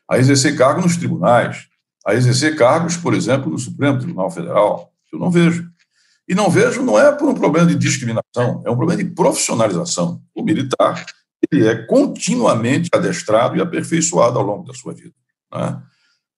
a 0.09 0.17
exercer 0.17 0.57
cargo 0.57 0.81
nos 0.81 0.97
tribunais, 0.97 1.68
a 2.09 2.15
exercer 2.15 2.55
cargos, 2.55 2.97
por 2.97 3.13
exemplo, 3.13 3.51
no 3.51 3.59
Supremo 3.59 3.99
Tribunal 3.99 4.31
Federal. 4.31 4.91
Eu 5.13 5.19
não 5.19 5.29
vejo. 5.29 5.69
E 6.27 6.35
não 6.35 6.49
vejo 6.49 6.81
não 6.81 6.97
é 6.97 7.11
por 7.11 7.29
um 7.29 7.33
problema 7.33 7.67
de 7.67 7.75
discriminação, 7.75 8.63
é 8.65 8.69
um 8.69 8.75
problema 8.75 9.03
de 9.03 9.09
profissionalização. 9.09 10.21
O 10.35 10.43
militar 10.43 11.05
ele 11.51 11.67
é 11.67 11.75
continuamente 11.85 12.89
adestrado 12.93 13.55
e 13.55 13.61
aperfeiçoado 13.61 14.37
ao 14.37 14.45
longo 14.45 14.65
da 14.65 14.73
sua 14.73 14.93
vida. 14.93 15.13
Né? 15.53 15.81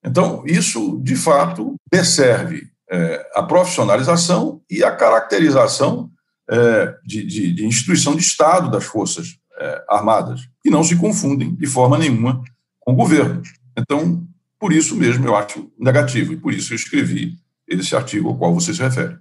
Então, 0.06 0.44
isso, 0.46 1.00
de 1.04 1.16
fato, 1.16 1.76
desserve 1.92 2.70
é, 2.90 3.30
a 3.36 3.44
profissionalização 3.44 4.62
e 4.70 4.84
a 4.84 4.96
caracterização 4.96 6.10
é, 6.50 6.96
de, 7.06 7.26
de, 7.26 7.54
de, 7.54 7.66
instituição 7.66 8.16
de 8.16 8.22
Estado 8.22 8.70
das 8.70 8.84
Forças 8.84 9.38
é, 9.58 9.86
Armadas, 9.90 10.42
que 10.62 10.70
não 10.70 10.84
se 10.84 10.96
confundem 10.96 11.56
de 11.56 11.68
forma 11.68 11.98
nenhuma 11.98 12.42
com 12.80 12.94
o 12.94 12.96
governo. 12.96 13.42
Então, 13.78 14.26
por 14.62 14.72
isso 14.72 14.96
mesmo 14.96 15.28
eu 15.28 15.36
acho 15.36 15.72
negativo, 15.76 16.34
e 16.34 16.38
por 16.38 16.54
isso 16.54 16.72
eu 16.72 16.76
escrevi 16.76 17.36
esse 17.68 17.96
artigo 17.96 18.30
ao 18.30 18.38
qual 18.38 18.54
você 18.54 18.72
se 18.72 18.80
refere. 18.80 19.18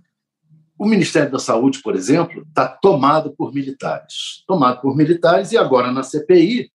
O 0.78 0.84
Ministério 0.84 1.32
da 1.32 1.38
Saúde, 1.38 1.80
por 1.82 1.96
exemplo, 1.96 2.42
está 2.46 2.68
tomado 2.68 3.34
por 3.34 3.54
militares. 3.54 4.44
Tomado 4.46 4.82
por 4.82 4.94
militares, 4.94 5.50
e 5.52 5.56
agora 5.56 5.90
na 5.90 6.02
CPI 6.02 6.70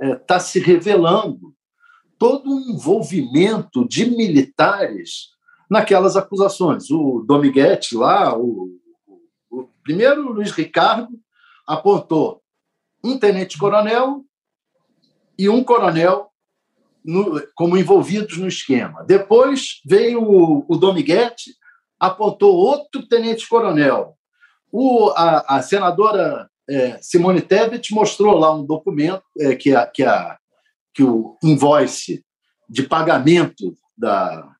está 0.00 0.36
é, 0.36 0.38
se 0.38 0.58
revelando 0.58 1.54
todo 2.18 2.48
um 2.48 2.70
envolvimento 2.70 3.86
de 3.86 4.06
militares 4.06 5.28
naquelas 5.68 6.16
acusações. 6.16 6.90
O 6.90 7.22
Dominguete 7.26 7.94
lá, 7.94 8.34
o, 8.34 8.70
o, 9.50 9.60
o 9.60 9.68
primeiro 9.82 10.32
Luiz 10.32 10.52
Ricardo 10.52 11.10
apontou 11.66 12.40
um 13.04 13.18
tenente-coronel 13.18 14.24
e 15.38 15.50
um 15.50 15.62
coronel 15.62 16.25
no, 17.06 17.40
como 17.54 17.78
envolvidos 17.78 18.36
no 18.36 18.48
esquema. 18.48 19.04
Depois 19.04 19.80
veio 19.86 20.22
o, 20.22 20.66
o 20.68 20.76
apontou 21.98 22.54
outro 22.54 23.06
tenente-coronel. 23.06 24.16
A, 25.14 25.56
a, 25.56 25.62
senadora 25.62 26.50
é, 26.68 26.98
Simone 27.00 27.40
Tebet 27.40 27.94
mostrou 27.94 28.36
lá 28.36 28.52
um 28.54 28.66
documento 28.66 29.22
é, 29.38 29.54
que, 29.54 29.74
a, 29.74 29.86
que, 29.86 30.02
a, 30.02 30.36
que 30.92 31.04
o 31.04 31.38
invoice 31.42 32.24
de 32.68 32.82
pagamento 32.82 33.74
da, 33.96 34.52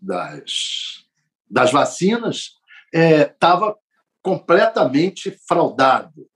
das, 0.00 1.04
das 1.50 1.72
vacinas 1.72 2.52
estava 2.94 3.70
é, 3.70 3.74
completamente 4.22 5.36
fraudado. 5.46 6.26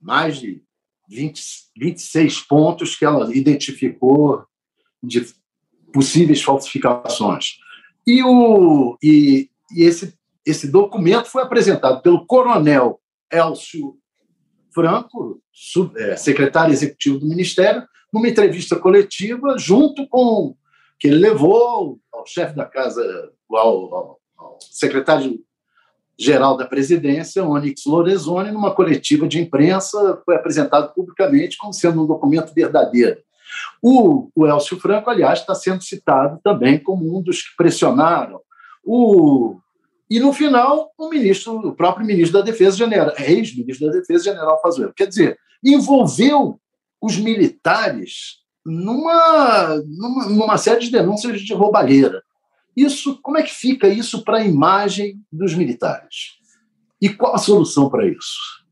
Mais 0.00 0.38
de 0.38 0.65
20, 1.08 1.42
26 1.76 2.40
pontos 2.40 2.96
que 2.96 3.04
ela 3.04 3.34
identificou 3.34 4.44
de 5.02 5.26
possíveis 5.92 6.42
falsificações. 6.42 7.56
E, 8.06 8.22
o, 8.22 8.96
e, 9.02 9.50
e 9.74 9.82
esse, 9.82 10.14
esse 10.44 10.70
documento 10.70 11.26
foi 11.26 11.42
apresentado 11.42 12.02
pelo 12.02 12.26
coronel 12.26 13.00
Elcio 13.32 13.96
Franco, 14.72 15.40
sub, 15.52 15.98
é, 15.98 16.16
secretário 16.16 16.72
executivo 16.72 17.18
do 17.18 17.26
Ministério, 17.26 17.82
numa 18.12 18.28
entrevista 18.28 18.76
coletiva, 18.76 19.56
junto 19.58 20.06
com 20.08 20.54
que 20.98 21.08
ele 21.08 21.16
levou 21.16 21.98
ao 22.12 22.26
chefe 22.26 22.54
da 22.54 22.64
casa, 22.64 23.02
ao, 23.50 23.94
ao, 23.94 24.20
ao 24.36 24.58
secretário 24.60 25.38
geral 26.18 26.56
da 26.56 26.64
presidência, 26.64 27.44
Onyx 27.44 27.84
Lorenzoni, 27.86 28.50
numa 28.50 28.74
coletiva 28.74 29.28
de 29.28 29.40
imprensa, 29.40 30.20
foi 30.24 30.34
apresentado 30.36 30.92
publicamente 30.94 31.58
como 31.58 31.72
sendo 31.72 32.02
um 32.02 32.06
documento 32.06 32.54
verdadeiro. 32.54 33.18
O, 33.82 34.30
o 34.34 34.46
Elcio 34.46 34.78
Franco, 34.80 35.10
aliás, 35.10 35.40
está 35.40 35.54
sendo 35.54 35.82
citado 35.82 36.40
também 36.42 36.78
como 36.78 37.16
um 37.16 37.22
dos 37.22 37.42
que 37.42 37.56
pressionaram. 37.56 38.40
O, 38.84 39.58
e, 40.10 40.20
no 40.20 40.32
final, 40.32 40.90
o 40.96 41.08
ministro, 41.08 41.56
o 41.58 41.74
próprio 41.74 42.06
ministro 42.06 42.38
da 42.38 42.44
Defesa, 42.44 42.76
general, 42.76 43.12
ex-ministro 43.18 43.86
da 43.86 43.92
Defesa, 43.92 44.24
general 44.24 44.60
Pazuello. 44.62 44.92
Quer 44.94 45.06
dizer, 45.06 45.38
envolveu 45.62 46.60
os 47.00 47.18
militares 47.18 48.38
numa, 48.64 49.76
numa, 49.86 50.28
numa 50.28 50.58
série 50.58 50.80
de 50.80 50.90
denúncias 50.90 51.40
de 51.40 51.54
roubalheira. 51.54 52.22
Isso, 52.76 53.18
como 53.22 53.38
é 53.38 53.42
que 53.42 53.54
fica 53.54 53.88
isso 53.88 54.22
para 54.22 54.38
a 54.38 54.44
imagem 54.44 55.22
dos 55.32 55.54
militares? 55.54 56.36
E 57.00 57.08
qual 57.08 57.34
a 57.34 57.38
solução 57.38 57.88
para 57.88 58.06
isso? 58.06 58.66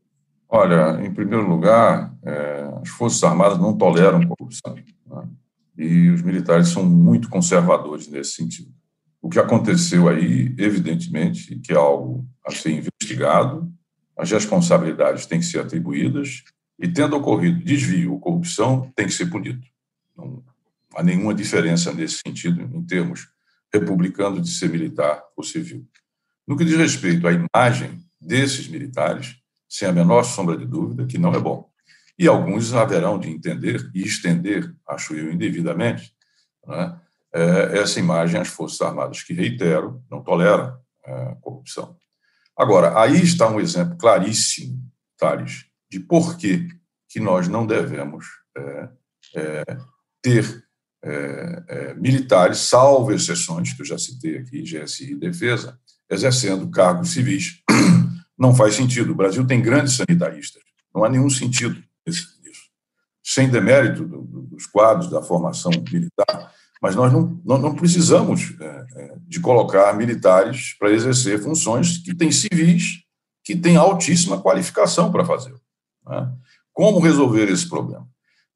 Olha, 0.47 1.03
em 1.03 1.11
primeiro 1.11 1.47
lugar, 1.47 2.13
é, 2.23 2.69
as 2.81 2.89
Forças 2.89 3.23
Armadas 3.23 3.57
não 3.57 3.75
toleram 3.75 4.27
corrupção. 4.27 4.75
Né? 4.75 5.29
E 5.77 6.09
os 6.09 6.21
militares 6.21 6.69
são 6.69 6.85
muito 6.85 7.29
conservadores 7.29 8.07
nesse 8.07 8.33
sentido. 8.33 8.71
O 9.21 9.29
que 9.29 9.39
aconteceu 9.39 10.07
aí, 10.07 10.53
evidentemente, 10.57 11.59
que 11.59 11.73
é 11.73 11.75
algo 11.75 12.25
a 12.45 12.51
ser 12.51 12.71
investigado, 12.71 13.71
as 14.15 14.31
responsabilidades 14.31 15.25
têm 15.25 15.39
que 15.39 15.45
ser 15.45 15.59
atribuídas 15.59 16.43
e, 16.79 16.87
tendo 16.87 17.15
ocorrido 17.15 17.63
desvio 17.63 18.13
ou 18.13 18.19
corrupção, 18.19 18.91
tem 18.95 19.07
que 19.07 19.13
ser 19.13 19.25
punido. 19.25 19.65
Não 20.15 20.43
há 20.95 21.03
nenhuma 21.03 21.33
diferença 21.33 21.91
nesse 21.91 22.21
sentido, 22.25 22.61
em 22.61 22.83
termos 22.83 23.27
republicanos 23.79 24.41
de 24.41 24.49
ser 24.49 24.69
militar 24.69 25.23
ou 25.35 25.43
civil. 25.43 25.87
No 26.47 26.57
que 26.57 26.65
diz 26.65 26.77
respeito 26.77 27.27
à 27.27 27.31
imagem 27.31 27.99
desses 28.19 28.67
militares, 28.67 29.35
sem 29.67 29.87
a 29.87 29.91
menor 29.91 30.23
sombra 30.23 30.57
de 30.57 30.65
dúvida, 30.65 31.05
que 31.05 31.17
não 31.17 31.33
é 31.33 31.39
bom. 31.39 31.69
E 32.17 32.27
alguns 32.27 32.73
haverão 32.73 33.19
de 33.19 33.29
entender 33.29 33.89
e 33.93 34.01
estender, 34.03 34.73
acho 34.87 35.15
eu, 35.15 35.31
indevidamente, 35.31 36.13
né, 36.65 36.99
essa 37.73 37.99
imagem 37.99 38.39
às 38.39 38.47
Forças 38.47 38.81
Armadas, 38.81 39.21
que, 39.21 39.33
reitero, 39.33 40.01
não 40.09 40.23
toleram 40.23 40.77
é, 41.05 41.35
corrupção. 41.41 41.97
Agora, 42.57 42.97
aí 42.99 43.21
está 43.21 43.49
um 43.49 43.59
exemplo 43.59 43.97
claríssimo, 43.97 44.79
Thales, 45.17 45.65
de 45.89 45.99
por 45.99 46.37
que, 46.37 46.69
que 47.09 47.19
nós 47.19 47.49
não 47.49 47.65
devemos 47.65 48.25
é, 48.57 48.89
é, 49.35 49.63
ter 50.21 50.64
é, 51.05 51.63
é, 51.67 51.93
militares, 51.93 52.57
salvo 52.57 53.11
exceções, 53.11 53.73
que 53.73 53.83
eu 53.83 53.85
já 53.85 53.97
citei 53.97 54.39
aqui, 54.39 54.63
GSI 54.63 55.11
e 55.11 55.15
Defesa, 55.15 55.77
exercendo 56.09 56.67
cargos 56.69 57.09
civis. 57.11 57.61
Não 58.37 58.55
faz 58.55 58.73
sentido. 58.73 59.11
O 59.11 59.15
Brasil 59.15 59.45
tem 59.45 59.61
grandes 59.61 59.93
sanitaristas. 59.93 60.63
Não 60.93 61.03
há 61.03 61.09
nenhum 61.09 61.29
sentido 61.29 61.81
nisso. 62.05 62.35
Sem 63.23 63.49
demérito 63.49 64.03
dos 64.05 64.65
quadros 64.65 65.09
da 65.09 65.21
formação 65.21 65.71
militar, 65.91 66.51
mas 66.81 66.95
nós 66.95 67.11
não, 67.11 67.41
não 67.43 67.73
precisamos 67.73 68.53
é, 68.59 68.85
é, 68.95 69.15
de 69.27 69.39
colocar 69.39 69.91
militares 69.97 70.75
para 70.77 70.91
exercer 70.91 71.41
funções 71.41 71.97
que 71.97 72.13
têm 72.13 72.31
civis, 72.31 72.99
que 73.43 73.55
têm 73.55 73.77
altíssima 73.77 74.39
qualificação 74.39 75.11
para 75.11 75.25
fazer. 75.25 75.55
Né? 76.07 76.31
Como 76.71 76.99
resolver 76.99 77.49
esse 77.49 77.67
problema? 77.67 78.07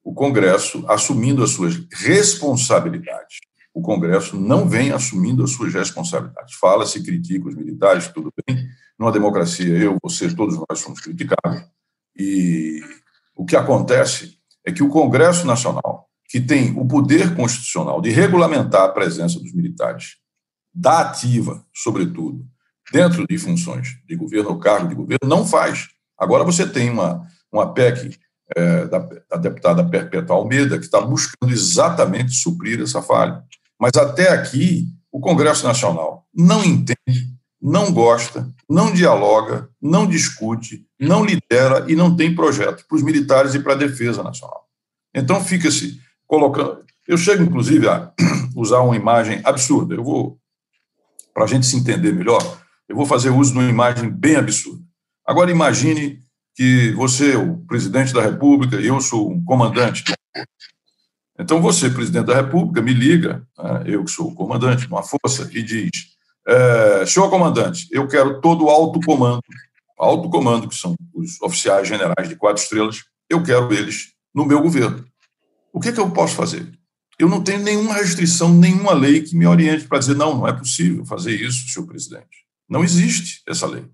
O 0.10 0.14
Congresso 0.16 0.84
assumindo 0.88 1.44
as 1.44 1.52
suas 1.52 1.80
responsabilidades. 1.92 3.38
O 3.72 3.80
Congresso 3.80 4.40
não 4.40 4.68
vem 4.68 4.92
assumindo 4.92 5.44
as 5.44 5.52
suas 5.52 5.72
responsabilidades. 5.72 6.56
Fala-se, 6.56 7.04
critica 7.04 7.48
os 7.48 7.56
militares, 7.56 8.08
tudo 8.08 8.34
bem. 8.44 8.68
Numa 8.98 9.12
democracia, 9.12 9.78
eu, 9.78 10.00
você, 10.02 10.34
todos 10.34 10.58
nós 10.58 10.80
somos 10.80 11.00
criticados. 11.00 11.64
E 12.18 12.82
o 13.36 13.46
que 13.46 13.56
acontece 13.56 14.40
é 14.66 14.72
que 14.72 14.82
o 14.82 14.90
Congresso 14.90 15.46
Nacional 15.46 16.10
que 16.28 16.42
tem 16.42 16.72
o 16.76 16.88
poder 16.88 17.36
constitucional 17.36 18.02
de 18.02 18.10
regulamentar 18.10 18.86
a 18.86 18.90
presença 18.90 19.40
dos 19.40 19.54
militares 19.54 20.16
da 20.74 21.02
ativa, 21.02 21.64
sobretudo, 21.72 22.48
dentro 22.92 23.28
de 23.28 23.38
funções 23.38 24.00
de 24.08 24.16
governo 24.16 24.50
ou 24.50 24.60
cargo 24.60 24.88
de 24.88 24.96
governo, 24.96 25.28
não 25.28 25.46
faz. 25.46 25.88
Agora 26.18 26.44
você 26.44 26.68
tem 26.68 26.90
uma, 26.90 27.28
uma 27.52 27.72
PEC 27.76 28.18
é, 28.56 28.86
da, 28.86 29.00
da 29.00 29.38
deputada 29.38 29.84
Perpétua 29.84 30.36
Almeida 30.36 30.78
que 30.78 30.86
está 30.86 31.02
buscando 31.02 31.52
exatamente 31.52 32.34
suprir 32.34 32.82
essa 32.82 33.02
falha. 33.02 33.44
Mas 33.80 33.92
até 33.96 34.30
aqui, 34.30 34.88
o 35.12 35.20
Congresso 35.20 35.66
Nacional 35.66 36.28
não 36.34 36.64
entende, 36.64 37.34
não 37.62 37.92
gosta, 37.92 38.50
não 38.70 38.94
dialoga, 38.94 39.70
não 39.82 40.08
discute, 40.08 40.86
não 41.00 41.26
lidera 41.26 41.86
e 41.88 41.96
não 41.96 42.16
tem 42.16 42.34
projeto 42.34 42.86
para 42.88 42.96
os 42.96 43.04
militares 43.04 43.56
e 43.56 43.60
para 43.60 43.74
a 43.74 43.78
defesa 43.78 44.24
nacional. 44.24 44.66
Então 45.14 45.44
fica-se 45.44 46.00
colocando. 46.28 46.84
Eu 47.08 47.18
chego, 47.18 47.44
inclusive, 47.44 47.88
a 47.88 48.12
usar 48.56 48.82
uma 48.82 48.96
imagem 48.96 49.42
absurda. 49.44 49.96
Eu 49.96 50.04
vou, 50.04 50.40
para 51.34 51.46
a 51.46 51.48
gente 51.48 51.66
se 51.66 51.76
entender 51.76 52.14
melhor, 52.14 52.42
eu 52.88 52.96
vou 52.96 53.06
fazer 53.06 53.30
uso 53.30 53.54
de 53.54 53.60
uma 53.60 53.70
imagem 53.70 54.10
bem 54.10 54.36
absurda. 54.36 54.84
Agora, 55.26 55.52
imagine 55.52 56.24
que 56.60 56.92
você, 56.92 57.38
o 57.38 57.56
presidente 57.60 58.12
da 58.12 58.22
República, 58.22 58.76
e 58.82 58.88
eu 58.88 59.00
sou 59.00 59.32
um 59.32 59.42
comandante. 59.42 60.04
Então, 61.40 61.62
você, 61.62 61.90
presidente 61.90 62.26
da 62.26 62.36
República, 62.36 62.82
me 62.82 62.94
liga, 62.94 63.48
né, 63.58 63.84
eu 63.86 64.04
que 64.04 64.12
sou 64.12 64.28
o 64.28 64.36
comandante 64.36 64.86
de 64.86 64.92
uma 64.92 65.02
força, 65.02 65.50
e 65.54 65.64
diz: 65.64 65.90
é, 66.46 67.06
senhor 67.06 67.30
comandante, 67.30 67.88
eu 67.90 68.06
quero 68.10 68.42
todo 68.42 68.66
o 68.66 68.70
alto 68.70 69.00
comando, 69.00 69.40
alto 69.98 70.30
comando, 70.30 70.68
que 70.68 70.76
são 70.76 70.96
os 71.14 71.42
oficiais 71.42 71.88
generais 71.88 72.28
de 72.28 72.36
quatro 72.36 72.62
estrelas, 72.62 73.06
eu 73.30 73.42
quero 73.42 73.74
eles 73.74 74.10
no 74.36 74.46
meu 74.46 74.62
governo. 74.62 75.06
O 75.72 75.80
que, 75.80 75.94
que 75.94 76.00
eu 76.02 76.12
posso 76.12 76.36
fazer? 76.36 76.70
Eu 77.18 77.30
não 77.30 77.42
tenho 77.42 77.60
nenhuma 77.60 77.94
restrição, 77.94 78.54
nenhuma 78.54 78.92
lei 78.92 79.22
que 79.22 79.34
me 79.34 79.48
oriente 79.48 79.88
para 79.88 80.00
dizer, 80.00 80.18
não, 80.18 80.36
não 80.36 80.46
é 80.46 80.52
possível 80.52 81.06
fazer 81.06 81.40
isso, 81.40 81.70
senhor 81.70 81.88
presidente. 81.88 82.46
Não 82.68 82.84
existe 82.84 83.42
essa 83.48 83.66
lei. 83.66 83.86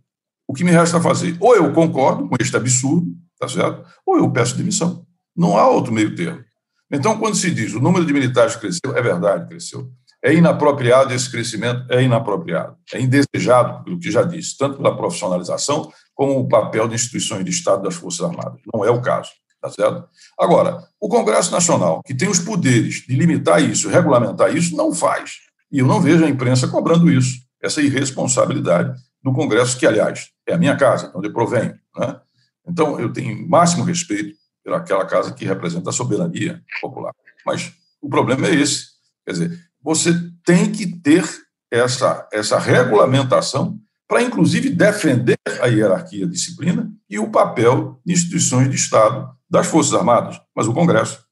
O 0.47 0.53
que 0.53 0.63
me 0.63 0.71
resta 0.71 1.01
fazer? 1.01 1.35
Ou 1.39 1.55
eu 1.55 1.73
concordo 1.73 2.27
com 2.27 2.35
este 2.39 2.55
absurdo, 2.55 3.07
tá 3.39 3.47
certo? 3.47 3.83
Ou 4.05 4.17
eu 4.17 4.31
peço 4.31 4.55
demissão. 4.55 5.05
Não 5.35 5.57
há 5.57 5.67
outro 5.69 5.93
meio 5.93 6.15
termo. 6.15 6.43
Então, 6.91 7.17
quando 7.17 7.35
se 7.35 7.51
diz 7.51 7.73
o 7.73 7.79
número 7.79 8.05
de 8.05 8.13
militares 8.13 8.55
cresceu, 8.55 8.95
é 8.95 9.01
verdade, 9.01 9.47
cresceu. 9.47 9.91
É 10.23 10.33
inapropriado 10.33 11.13
esse 11.13 11.29
crescimento, 11.29 11.85
é 11.91 12.01
inapropriado. 12.01 12.75
É 12.93 12.99
indesejado, 12.99 13.83
pelo 13.83 13.99
que 13.99 14.09
já 14.09 14.23
disse, 14.23 14.57
tanto 14.57 14.77
pela 14.77 14.95
profissionalização 14.95 15.91
como 16.13 16.39
o 16.39 16.47
papel 16.47 16.87
de 16.87 16.95
instituições 16.95 17.43
de 17.43 17.51
Estado 17.51 17.83
das 17.83 17.95
Forças 17.95 18.21
Armadas. 18.21 18.59
Não 18.73 18.83
é 18.83 18.89
o 18.89 19.01
caso. 19.01 19.29
Tá 19.61 19.69
certo? 19.69 20.07
Agora, 20.39 20.83
o 20.99 21.09
Congresso 21.09 21.51
Nacional, 21.51 22.01
que 22.05 22.13
tem 22.13 22.29
os 22.29 22.39
poderes 22.39 23.03
de 23.07 23.15
limitar 23.15 23.63
isso, 23.63 23.89
regulamentar 23.89 24.55
isso, 24.55 24.75
não 24.75 24.93
faz. 24.93 25.31
E 25.71 25.79
eu 25.79 25.87
não 25.87 25.99
vejo 25.99 26.23
a 26.23 26.29
imprensa 26.29 26.67
cobrando 26.67 27.11
isso, 27.11 27.39
essa 27.61 27.81
irresponsabilidade 27.81 28.95
do 29.23 29.33
Congresso, 29.33 29.77
que, 29.77 29.87
aliás, 29.87 30.29
é 30.47 30.53
a 30.53 30.57
minha 30.57 30.75
casa, 30.75 31.11
onde 31.15 31.27
eu 31.27 31.33
provenho. 31.33 31.77
Né? 31.97 32.19
Então, 32.67 32.99
eu 32.99 33.11
tenho 33.11 33.47
máximo 33.47 33.83
respeito 33.83 34.35
pelaquela 34.63 35.05
casa 35.05 35.33
que 35.33 35.45
representa 35.45 35.89
a 35.89 35.93
soberania 35.93 36.61
popular. 36.81 37.13
Mas 37.45 37.73
o 38.01 38.09
problema 38.09 38.47
é 38.47 38.55
esse. 38.55 38.87
Quer 39.25 39.31
dizer, 39.31 39.59
você 39.81 40.11
tem 40.43 40.71
que 40.71 40.87
ter 40.87 41.23
essa, 41.71 42.27
essa 42.31 42.57
regulamentação 42.57 43.79
para, 44.07 44.21
inclusive, 44.21 44.69
defender 44.69 45.37
a 45.61 45.67
hierarquia, 45.67 46.25
a 46.25 46.29
disciplina 46.29 46.91
e 47.09 47.19
o 47.19 47.29
papel 47.29 47.99
de 48.05 48.13
instituições 48.13 48.69
de 48.69 48.75
Estado 48.75 49.35
das 49.49 49.67
Forças 49.67 49.93
Armadas, 49.93 50.39
mas 50.55 50.67
o 50.67 50.73
Congresso, 50.73 51.23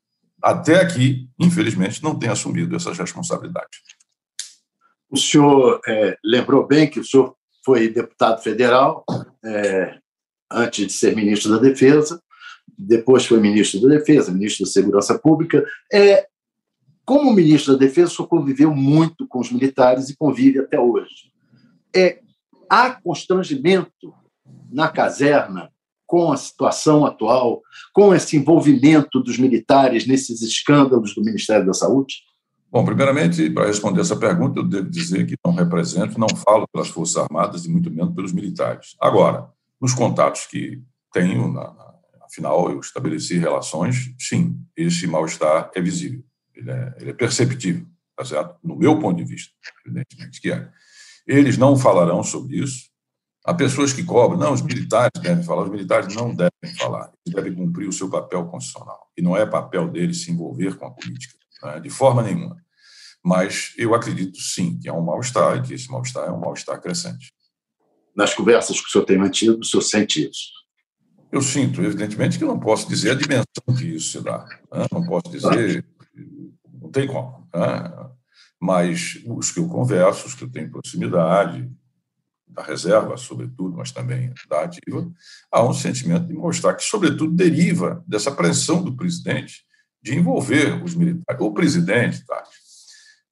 até 0.41 0.79
aqui, 0.79 1.29
infelizmente, 1.39 2.03
não 2.03 2.17
tem 2.17 2.29
assumido 2.29 2.75
essas 2.75 2.97
responsabilidades. 2.97 3.79
O 5.09 5.17
senhor 5.17 5.79
é, 5.87 6.17
lembrou 6.23 6.65
bem 6.65 6.89
que 6.89 6.99
o 6.99 7.03
senhor 7.03 7.35
foi 7.63 7.87
deputado 7.89 8.41
federal 8.41 9.05
é, 9.43 9.97
antes 10.51 10.87
de 10.87 10.93
ser 10.93 11.15
ministro 11.15 11.51
da 11.51 11.57
Defesa, 11.57 12.21
depois 12.77 13.25
foi 13.25 13.39
ministro 13.39 13.81
da 13.81 13.89
Defesa, 13.89 14.31
ministro 14.31 14.65
da 14.65 14.71
Segurança 14.71 15.17
Pública. 15.17 15.65
É, 15.91 16.27
como 17.05 17.33
ministro 17.33 17.73
da 17.73 17.79
Defesa, 17.79 18.11
senhor 18.11 18.27
conviveu 18.27 18.73
muito 18.73 19.27
com 19.27 19.39
os 19.39 19.51
militares 19.51 20.09
e 20.09 20.15
convive 20.15 20.59
até 20.59 20.79
hoje. 20.79 21.31
É, 21.95 22.19
há 22.69 22.91
constrangimento 22.91 24.13
na 24.71 24.89
caserna 24.89 25.69
com 26.05 26.31
a 26.31 26.37
situação 26.37 27.05
atual, 27.05 27.61
com 27.91 28.13
esse 28.13 28.37
envolvimento 28.37 29.19
dos 29.19 29.37
militares 29.37 30.05
nesses 30.05 30.41
escândalos 30.41 31.15
do 31.15 31.23
Ministério 31.23 31.65
da 31.65 31.73
Saúde? 31.73 32.15
Bom, 32.73 32.83
primeiramente, 32.83 33.51
para 33.51 33.67
responder 33.67 34.01
essa 34.01 34.15
pergunta, 34.15 34.59
eu 34.59 34.63
devo 34.63 34.89
dizer 34.89 35.27
que 35.27 35.35
não 35.45 35.53
represento, 35.53 36.19
não 36.19 36.27
falo 36.27 36.67
pelas 36.73 36.87
Forças 36.87 37.17
Armadas 37.17 37.65
e 37.65 37.69
muito 37.69 37.91
menos 37.91 38.15
pelos 38.15 38.33
militares. 38.33 38.95
Agora, 38.99 39.47
nos 39.79 39.93
contatos 39.93 40.47
que 40.47 40.81
tenho, 41.13 41.53
na, 41.53 41.71
na, 41.71 41.93
afinal, 42.25 42.71
eu 42.71 42.79
estabeleci 42.79 43.37
relações, 43.37 44.15
sim, 44.17 44.59
esse 44.75 45.05
mal-estar 45.05 45.69
é 45.75 45.79
visível, 45.79 46.23
ele 46.55 46.71
é, 46.71 46.95
ele 46.99 47.09
é 47.11 47.13
perceptível, 47.13 47.85
tá 48.17 48.25
certo? 48.25 48.55
No 48.63 48.75
meu 48.75 48.97
ponto 48.97 49.17
de 49.17 49.23
vista, 49.23 49.53
evidentemente 49.85 50.41
que 50.41 50.51
é. 50.51 50.67
Eles 51.27 51.59
não 51.59 51.77
falarão 51.77 52.23
sobre 52.23 52.57
isso, 52.57 52.91
Há 53.45 53.53
pessoas 53.53 53.91
que 53.91 54.05
cobram, 54.05 54.39
não, 54.39 54.53
os 54.53 54.61
militares 54.61 55.21
devem 55.21 55.43
falar, 55.43 55.63
os 55.63 55.69
militares 55.69 56.15
não 56.15 56.33
devem 56.33 56.77
falar, 56.77 57.11
eles 57.25 57.35
devem 57.35 57.53
cumprir 57.53 57.89
o 57.89 57.91
seu 57.91 58.09
papel 58.09 58.45
constitucional. 58.45 59.11
E 59.17 59.21
não 59.21 59.35
é 59.35 59.45
papel 59.45 59.89
deles 59.89 60.23
se 60.23 60.31
envolver 60.31 60.77
com 60.77 60.85
a 60.85 60.91
política, 60.91 61.35
né, 61.61 61.77
de 61.81 61.89
forma 61.89 62.23
nenhuma. 62.23 62.62
Mas 63.23 63.73
eu 63.77 63.95
acredito 63.95 64.37
sim 64.39 64.77
que 64.79 64.89
há 64.89 64.93
um 64.93 65.01
mal-estar 65.01 65.57
e 65.57 65.61
que 65.61 65.73
esse 65.73 65.89
mal-estar 65.89 66.27
é 66.27 66.31
um 66.31 66.39
mal-estar 66.39 66.81
crescente. 66.81 67.31
Nas 68.15 68.33
conversas 68.33 68.79
que 68.79 68.87
o 68.87 68.89
senhor 68.89 69.05
tem 69.05 69.17
mantido, 69.17 69.59
o 69.59 69.63
senhor 69.63 69.81
sente 69.81 70.29
isso? 70.29 70.51
Eu 71.31 71.41
sinto, 71.41 71.81
evidentemente, 71.81 72.37
que 72.37 72.45
não 72.45 72.59
posso 72.59 72.87
dizer 72.87 73.11
a 73.11 73.15
dimensão 73.15 73.75
que 73.77 73.85
isso 73.85 74.11
se 74.11 74.21
dá. 74.23 74.45
Né? 74.71 74.85
Não 74.91 75.03
posso 75.05 75.31
dizer, 75.31 75.83
não 76.71 76.91
tem 76.91 77.07
como. 77.07 77.49
Né? 77.55 78.09
Mas 78.61 79.19
os 79.25 79.51
que 79.51 79.59
eu 79.59 79.67
converso, 79.67 80.27
os 80.27 80.35
que 80.35 80.43
eu 80.43 80.49
tenho 80.49 80.69
proximidade, 80.69 81.67
da 82.53 82.61
reserva, 82.61 83.17
sobretudo, 83.17 83.75
mas 83.75 83.91
também 83.91 84.31
da 84.47 84.61
ativa, 84.61 85.11
há 85.51 85.63
um 85.63 85.73
sentimento 85.73 86.27
de 86.27 86.33
mostrar 86.33 86.75
que, 86.75 86.83
sobretudo, 86.83 87.33
deriva 87.33 88.03
dessa 88.07 88.31
pressão 88.31 88.83
do 88.83 88.95
presidente 88.95 89.65
de 90.01 90.15
envolver 90.15 90.83
os 90.83 90.93
militares. 90.93 91.41
O 91.41 91.51
presidente, 91.51 92.23
tá, 92.25 92.43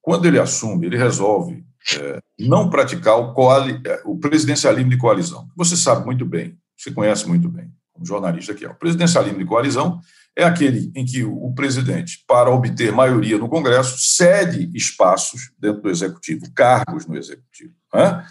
quando 0.01 0.25
ele 0.25 0.39
assume, 0.39 0.87
ele 0.87 0.97
resolve 0.97 1.63
é, 1.99 2.19
não 2.39 2.69
praticar 2.69 3.17
o, 3.17 3.33
coali, 3.33 3.79
é, 3.85 4.01
o 4.05 4.17
presidencialismo 4.17 4.89
de 4.89 4.97
coalizão. 4.97 5.47
Você 5.55 5.75
sabe 5.75 6.05
muito 6.05 6.25
bem, 6.25 6.57
você 6.77 6.91
conhece 6.91 7.27
muito 7.27 7.47
bem, 7.49 7.71
como 7.93 8.05
jornalista 8.05 8.53
que 8.53 8.65
é. 8.65 8.69
O 8.69 8.75
presidencialismo 8.75 9.39
de 9.39 9.45
coalizão 9.45 9.99
é 10.35 10.43
aquele 10.43 10.91
em 10.95 11.05
que 11.05 11.23
o 11.23 11.53
presidente, 11.53 12.23
para 12.27 12.49
obter 12.49 12.91
maioria 12.91 13.37
no 13.37 13.49
Congresso, 13.49 13.97
cede 13.99 14.71
espaços 14.73 15.51
dentro 15.59 15.81
do 15.81 15.89
executivo, 15.89 16.51
cargos 16.53 17.05
no 17.05 17.17
executivo, 17.17 17.73
né? 17.93 18.25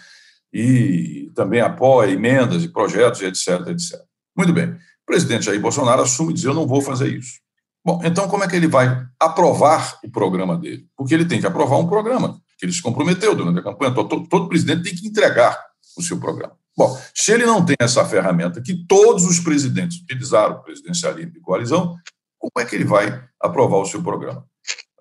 e 0.52 1.30
também 1.34 1.60
apoia 1.60 2.10
emendas 2.10 2.64
e 2.64 2.68
projetos, 2.68 3.20
etc, 3.20 3.68
etc. 3.68 4.00
Muito 4.36 4.52
bem. 4.52 4.70
O 4.70 5.06
presidente 5.06 5.44
Jair 5.44 5.60
Bolsonaro 5.60 6.02
assume 6.02 6.30
e 6.30 6.34
diz: 6.34 6.44
Eu 6.44 6.54
não 6.54 6.66
vou 6.66 6.80
fazer 6.80 7.08
isso. 7.08 7.40
Bom, 7.84 8.00
então 8.04 8.28
como 8.28 8.44
é 8.44 8.48
que 8.48 8.56
ele 8.56 8.68
vai 8.68 9.06
aprovar 9.18 9.98
o 10.04 10.10
programa 10.10 10.56
dele? 10.56 10.86
Porque 10.96 11.14
ele 11.14 11.24
tem 11.24 11.40
que 11.40 11.46
aprovar 11.46 11.78
um 11.78 11.88
programa 11.88 12.40
que 12.58 12.66
ele 12.66 12.72
se 12.72 12.82
comprometeu 12.82 13.34
durante 13.34 13.58
a 13.60 13.62
campanha. 13.62 13.94
Todo, 13.94 14.28
todo 14.28 14.48
presidente 14.48 14.82
tem 14.82 14.94
que 14.94 15.08
entregar 15.08 15.58
o 15.96 16.02
seu 16.02 16.18
programa. 16.18 16.54
Bom, 16.76 16.98
se 17.14 17.32
ele 17.32 17.46
não 17.46 17.64
tem 17.64 17.76
essa 17.80 18.04
ferramenta 18.04 18.60
que 18.60 18.86
todos 18.86 19.24
os 19.24 19.40
presidentes 19.40 20.00
utilizaram, 20.00 20.62
presidencialismo 20.62 21.32
de 21.32 21.40
coalizão, 21.40 21.96
como 22.38 22.52
é 22.58 22.64
que 22.64 22.74
ele 22.74 22.84
vai 22.84 23.22
aprovar 23.40 23.78
o 23.78 23.86
seu 23.86 24.02
programa? 24.02 24.44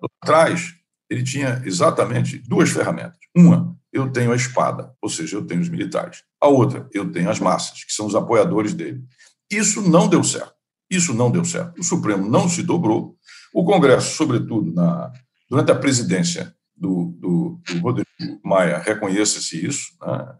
Lá 0.00 0.08
atrás, 0.22 0.74
ele 1.08 1.22
tinha 1.22 1.62
exatamente 1.64 2.38
duas 2.38 2.70
ferramentas. 2.70 3.18
Uma, 3.36 3.76
eu 3.92 4.10
tenho 4.10 4.32
a 4.32 4.36
espada, 4.36 4.94
ou 5.02 5.08
seja, 5.08 5.36
eu 5.36 5.46
tenho 5.46 5.60
os 5.60 5.68
militares. 5.68 6.22
A 6.40 6.48
outra, 6.48 6.88
eu 6.92 7.10
tenho 7.10 7.30
as 7.30 7.40
massas, 7.40 7.84
que 7.84 7.92
são 7.92 8.06
os 8.06 8.14
apoiadores 8.14 8.74
dele. 8.74 9.02
Isso 9.50 9.82
não 9.82 10.08
deu 10.08 10.22
certo. 10.22 10.54
Isso 10.90 11.14
não 11.14 11.30
deu 11.30 11.44
certo. 11.44 11.78
O 11.78 11.84
Supremo 11.84 12.28
não 12.28 12.48
se 12.48 12.62
dobrou. 12.62 13.16
O 13.54 13.64
Congresso, 13.64 14.16
sobretudo 14.16 14.72
na, 14.72 15.12
durante 15.48 15.70
a 15.70 15.76
presidência 15.76 16.54
do, 16.76 17.14
do, 17.18 17.60
do 17.68 17.80
Rodrigo 17.80 18.08
Maia, 18.44 18.78
reconheça-se 18.78 19.64
isso, 19.64 19.92
né? 20.00 20.34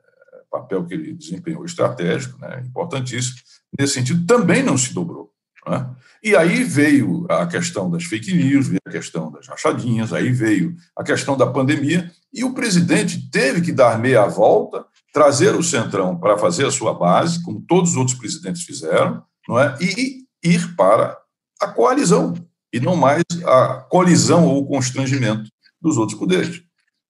papel 0.50 0.84
que 0.84 0.94
ele 0.94 1.12
desempenhou 1.14 1.64
estratégico, 1.64 2.38
né? 2.40 2.62
importantíssimo. 2.66 3.36
Nesse 3.78 3.94
sentido, 3.94 4.26
também 4.26 4.62
não 4.62 4.76
se 4.76 4.92
dobrou. 4.92 5.30
Né? 5.66 5.88
E 6.22 6.34
aí 6.34 6.64
veio 6.64 7.26
a 7.30 7.46
questão 7.46 7.90
das 7.90 8.04
fake 8.04 8.32
news, 8.34 8.66
veio 8.66 8.80
a 8.86 8.90
questão 8.90 9.30
das 9.30 9.46
rachadinhas, 9.46 10.12
aí 10.12 10.32
veio 10.32 10.74
a 10.96 11.04
questão 11.04 11.36
da 11.36 11.46
pandemia, 11.46 12.10
e 12.32 12.44
o 12.44 12.52
presidente 12.52 13.30
teve 13.30 13.60
que 13.60 13.72
dar 13.72 13.98
meia 13.98 14.26
volta, 14.26 14.84
trazer 15.12 15.54
o 15.54 15.62
Centrão 15.62 16.18
para 16.18 16.36
fazer 16.36 16.66
a 16.66 16.70
sua 16.70 16.94
base, 16.94 17.42
como 17.42 17.60
todos 17.62 17.90
os 17.90 17.96
outros 17.96 18.16
presidentes 18.16 18.62
fizeram, 18.62 19.22
não 19.48 19.58
é? 19.58 19.76
e 19.80 20.24
ir 20.42 20.74
para 20.76 21.18
a 21.60 21.68
coalizão, 21.68 22.34
e 22.72 22.80
não 22.80 22.96
mais 22.96 23.22
a 23.44 23.86
colisão 23.90 24.46
ou 24.46 24.66
constrangimento 24.66 25.50
dos 25.80 25.96
outros 25.96 26.18
poderes. 26.18 26.62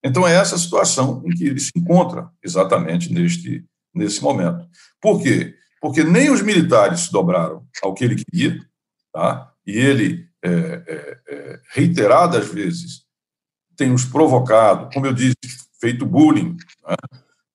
Então, 0.03 0.27
é 0.27 0.35
essa 0.35 0.57
situação 0.57 1.23
em 1.27 1.31
que 1.31 1.45
ele 1.45 1.61
se 1.61 1.73
encontra 1.77 2.31
exatamente 2.43 3.13
neste, 3.13 3.65
nesse 3.95 4.23
momento. 4.23 4.67
Por 5.01 5.23
quê? 5.23 5.55
Porque 5.81 6.03
nem 6.03 6.31
os 6.31 6.43
militares 6.43 7.01
se 7.01 7.13
dobraram 7.13 7.67
ao 7.83 7.95
que 7.95 8.05
ele 8.05 8.17
queria, 8.17 8.59
tá? 9.13 9.53
e 9.67 9.79
ele, 9.79 10.27
é, 10.43 10.51
é, 10.51 11.19
é, 11.29 11.61
reiteradas 11.71 12.49
vezes, 12.49 13.05
tem 13.77 13.93
os 13.93 14.05
provocado, 14.05 14.91
como 14.93 15.07
eu 15.07 15.13
disse, 15.13 15.37
feito 15.81 16.05
bullying, 16.05 16.57
né? 16.87 16.97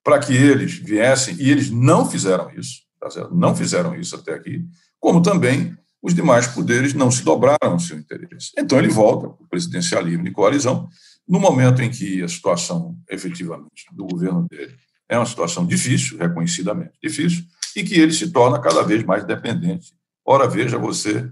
para 0.02 0.18
que 0.18 0.32
eles 0.32 0.74
viessem, 0.74 1.36
e 1.38 1.50
eles 1.50 1.70
não 1.70 2.08
fizeram 2.08 2.50
isso, 2.56 2.82
tá 3.00 3.08
não 3.32 3.54
fizeram 3.54 3.94
isso 3.94 4.14
até 4.14 4.34
aqui, 4.34 4.64
como 5.00 5.22
também 5.22 5.76
os 6.02 6.14
demais 6.14 6.46
poderes 6.46 6.94
não 6.94 7.10
se 7.10 7.24
dobraram 7.24 7.72
ao 7.72 7.80
seu 7.80 7.98
interesse. 7.98 8.52
Então 8.58 8.78
ele 8.78 8.88
volta 8.88 9.28
para 9.28 9.44
o 9.44 9.48
presidencialismo 9.48 10.24
de 10.24 10.30
coalizão, 10.30 10.88
no 11.28 11.40
momento 11.40 11.82
em 11.82 11.90
que 11.90 12.22
a 12.22 12.28
situação, 12.28 12.96
efetivamente, 13.10 13.86
do 13.92 14.06
governo 14.06 14.46
dele 14.48 14.76
é 15.08 15.16
uma 15.16 15.26
situação 15.26 15.66
difícil, 15.66 16.18
reconhecidamente 16.18 16.92
difícil, 17.02 17.44
e 17.74 17.82
que 17.82 17.94
ele 17.94 18.12
se 18.12 18.30
torna 18.30 18.60
cada 18.60 18.82
vez 18.82 19.04
mais 19.04 19.24
dependente, 19.24 19.92
ora 20.24 20.48
veja 20.48 20.78
você, 20.78 21.30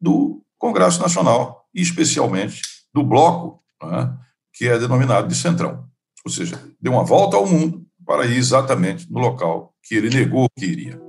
do 0.00 0.42
Congresso 0.58 1.00
Nacional, 1.00 1.64
e 1.74 1.80
especialmente 1.80 2.60
do 2.92 3.02
bloco, 3.02 3.62
né, 3.82 4.16
que 4.52 4.66
é 4.66 4.78
denominado 4.78 5.28
de 5.28 5.34
Centrão. 5.34 5.86
Ou 6.24 6.30
seja, 6.30 6.60
deu 6.80 6.92
uma 6.92 7.04
volta 7.04 7.36
ao 7.36 7.46
mundo 7.46 7.86
para 8.04 8.26
ir 8.26 8.36
exatamente 8.36 9.10
no 9.10 9.18
local 9.18 9.74
que 9.82 9.94
ele 9.94 10.10
negou 10.10 10.48
que 10.56 10.64
iria. 10.64 11.05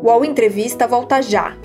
O 0.00 0.06
UOL 0.06 0.24
Entrevista 0.24 0.86
volta 0.86 1.20
já. 1.20 1.56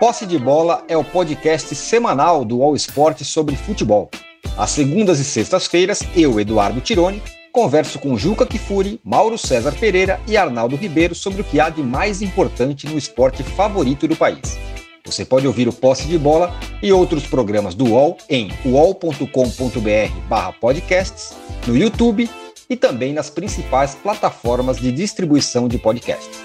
Posse 0.00 0.24
de 0.24 0.38
Bola 0.38 0.82
é 0.88 0.96
o 0.96 1.04
podcast 1.04 1.74
semanal 1.74 2.44
do 2.44 2.62
All 2.62 2.74
Sport 2.74 3.22
sobre 3.22 3.54
futebol. 3.54 4.10
Às 4.56 4.70
segundas 4.70 5.20
e 5.20 5.24
sextas-feiras, 5.24 6.00
eu, 6.16 6.40
Eduardo 6.40 6.80
Tironi, 6.80 7.22
converso 7.52 7.98
com 7.98 8.16
Juca 8.16 8.46
Kifuri, 8.46 8.98
Mauro 9.04 9.36
César 9.36 9.72
Pereira 9.78 10.18
e 10.26 10.36
Arnaldo 10.36 10.74
Ribeiro 10.74 11.14
sobre 11.14 11.42
o 11.42 11.44
que 11.44 11.60
há 11.60 11.68
de 11.68 11.82
mais 11.82 12.22
importante 12.22 12.86
no 12.86 12.96
esporte 12.96 13.42
favorito 13.42 14.08
do 14.08 14.16
país. 14.16 14.58
Você 15.04 15.24
pode 15.24 15.48
ouvir 15.48 15.66
o 15.66 15.72
Posse 15.72 16.06
de 16.06 16.16
Bola 16.16 16.54
e 16.80 16.92
outros 16.92 17.26
programas 17.26 17.74
do 17.74 17.86
UOL 17.86 18.16
em 18.30 18.52
uol.com.br/podcasts, 18.64 21.36
no 21.66 21.76
YouTube 21.76 22.30
e 22.70 22.76
também 22.76 23.12
nas 23.12 23.28
principais 23.28 23.96
plataformas 23.96 24.78
de 24.78 24.92
distribuição 24.92 25.66
de 25.66 25.76
podcasts. 25.76 26.40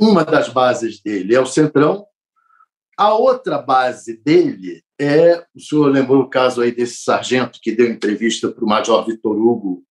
Uma 0.00 0.24
das 0.24 0.48
bases 0.48 1.02
dele 1.02 1.34
é 1.34 1.40
o 1.40 1.44
Centrão. 1.44 2.06
A 2.96 3.12
outra 3.12 3.58
base 3.58 4.16
dele 4.16 4.82
é, 4.98 5.44
o 5.54 5.60
senhor 5.60 5.88
lembrou 5.88 6.22
o 6.22 6.30
caso 6.30 6.62
aí 6.62 6.72
desse 6.72 7.02
sargento 7.02 7.58
que 7.62 7.76
deu 7.76 7.90
entrevista 7.90 8.50
para 8.50 8.64
o 8.64 8.68
Major 8.68 9.04
Vitor 9.04 9.36
Hugo, 9.36 9.84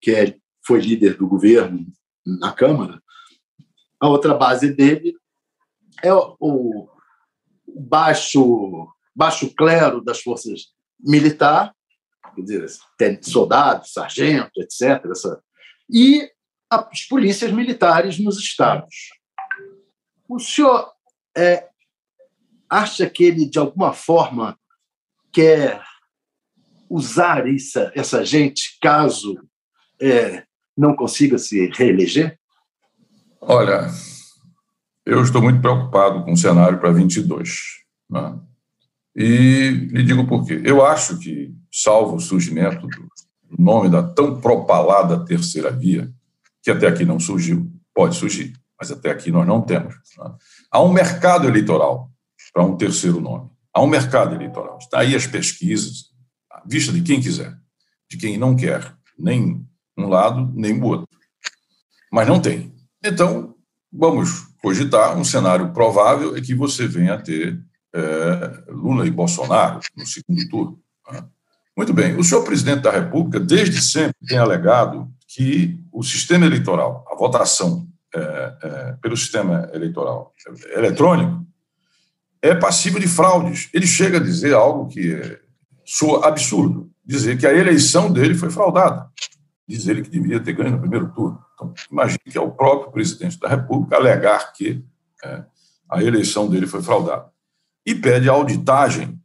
que 0.00 0.10
é, 0.10 0.34
foi 0.66 0.80
líder 0.80 1.16
do 1.16 1.28
governo 1.28 1.86
na 2.26 2.52
Câmara. 2.52 3.00
A 4.04 4.06
outra 4.06 4.34
base 4.34 4.70
dele 4.70 5.16
é 6.02 6.12
o, 6.12 6.90
baixo, 7.66 8.86
baixo 9.16 9.54
clero 9.54 10.04
das 10.04 10.20
forças 10.20 10.74
militar, 11.00 11.74
quer 12.34 12.42
dizer, 12.42 12.66
tem 12.98 13.22
soldados, 13.22 13.94
sargento, 13.94 14.60
etc. 14.60 15.02
Essa, 15.10 15.42
e 15.88 16.30
as 16.68 17.04
polícias 17.04 17.50
militares 17.50 18.18
nos 18.18 18.38
estados. 18.38 18.94
O 20.28 20.38
senhor 20.38 20.92
é, 21.34 21.66
acha 22.68 23.08
que 23.08 23.24
ele, 23.24 23.48
de 23.48 23.58
alguma 23.58 23.94
forma, 23.94 24.60
quer 25.32 25.82
usar 26.90 27.48
essa, 27.48 27.90
essa 27.94 28.22
gente 28.22 28.76
caso 28.82 29.34
é, 29.98 30.44
não 30.76 30.94
consiga 30.94 31.38
se 31.38 31.68
reeleger? 31.68 32.38
Olha, 33.46 33.88
eu 35.04 35.22
estou 35.22 35.42
muito 35.42 35.60
preocupado 35.60 36.24
com 36.24 36.32
o 36.32 36.36
cenário 36.36 36.78
para 36.78 36.92
22. 36.92 37.60
Né? 38.10 38.38
E 39.14 39.70
lhe 39.90 40.02
digo 40.02 40.26
por 40.26 40.46
quê. 40.46 40.60
Eu 40.64 40.84
acho 40.84 41.18
que, 41.18 41.54
salvo 41.72 42.16
o 42.16 42.20
surgimento 42.20 42.86
do 42.86 43.62
nome 43.62 43.88
da 43.88 44.02
tão 44.02 44.40
propalada 44.40 45.24
terceira 45.24 45.70
via, 45.70 46.12
que 46.62 46.70
até 46.70 46.86
aqui 46.86 47.04
não 47.04 47.20
surgiu, 47.20 47.70
pode 47.94 48.16
surgir 48.16 48.52
mas 48.84 48.90
até 48.90 49.10
aqui 49.10 49.30
nós 49.30 49.46
não 49.46 49.62
temos. 49.62 49.94
Né? 50.18 50.34
Há 50.70 50.82
um 50.82 50.92
mercado 50.92 51.48
eleitoral 51.48 52.10
para 52.52 52.64
um 52.64 52.76
terceiro 52.76 53.20
nome. 53.20 53.50
Há 53.72 53.82
um 53.82 53.86
mercado 53.86 54.34
eleitoral. 54.34 54.78
Está 54.78 55.00
aí 55.00 55.14
as 55.14 55.26
pesquisas, 55.26 56.10
à 56.50 56.62
vista 56.66 56.92
de 56.92 57.00
quem 57.00 57.20
quiser, 57.20 57.56
de 58.10 58.16
quem 58.18 58.36
não 58.36 58.54
quer 58.54 58.94
nem 59.18 59.66
um 59.96 60.06
lado 60.06 60.52
nem 60.54 60.78
o 60.78 60.84
outro. 60.84 61.08
Mas 62.12 62.28
não 62.28 62.40
tem. 62.40 62.73
Então, 63.04 63.54
vamos 63.92 64.46
cogitar 64.62 65.16
um 65.16 65.24
cenário 65.24 65.72
provável 65.72 66.34
é 66.34 66.40
que 66.40 66.54
você 66.54 66.88
venha 66.88 67.14
a 67.14 67.20
ter 67.20 67.60
é, 67.94 68.64
Lula 68.68 69.06
e 69.06 69.10
Bolsonaro 69.10 69.80
no 69.94 70.06
segundo 70.06 70.48
turno. 70.48 70.80
Né? 71.12 71.22
Muito 71.76 71.92
bem. 71.92 72.16
O 72.16 72.24
senhor 72.24 72.42
presidente 72.44 72.80
da 72.80 72.90
República, 72.90 73.38
desde 73.38 73.82
sempre, 73.82 74.16
tem 74.26 74.38
alegado 74.38 75.12
que 75.28 75.78
o 75.92 76.02
sistema 76.02 76.46
eleitoral, 76.46 77.04
a 77.10 77.14
votação 77.14 77.86
é, 78.14 78.18
é, 78.62 78.96
pelo 79.02 79.16
sistema 79.16 79.68
eleitoral 79.74 80.32
eletrônico 80.74 81.44
é 82.40 82.54
passivo 82.54 82.98
de 82.98 83.08
fraudes. 83.08 83.68
Ele 83.74 83.86
chega 83.86 84.16
a 84.16 84.22
dizer 84.22 84.54
algo 84.54 84.88
que 84.88 85.12
é, 85.12 85.40
soa 85.84 86.26
absurdo, 86.26 86.90
dizer 87.04 87.36
que 87.36 87.46
a 87.46 87.52
eleição 87.52 88.10
dele 88.10 88.34
foi 88.34 88.50
fraudada. 88.50 89.10
Diz 89.66 89.86
ele 89.86 90.02
que 90.02 90.10
deveria 90.10 90.40
ter 90.40 90.52
ganho 90.52 90.72
no 90.72 90.80
primeiro 90.80 91.10
turno. 91.12 91.42
Então, 91.54 91.72
imagine 91.90 92.18
que 92.30 92.36
é 92.36 92.40
o 92.40 92.50
próprio 92.50 92.92
presidente 92.92 93.38
da 93.38 93.48
República 93.48 93.96
alegar 93.96 94.52
que 94.52 94.84
é, 95.24 95.44
a 95.90 96.02
eleição 96.02 96.48
dele 96.48 96.66
foi 96.66 96.82
fraudada. 96.82 97.30
E 97.86 97.94
pede 97.94 98.28
a 98.28 98.32
auditagem 98.32 99.18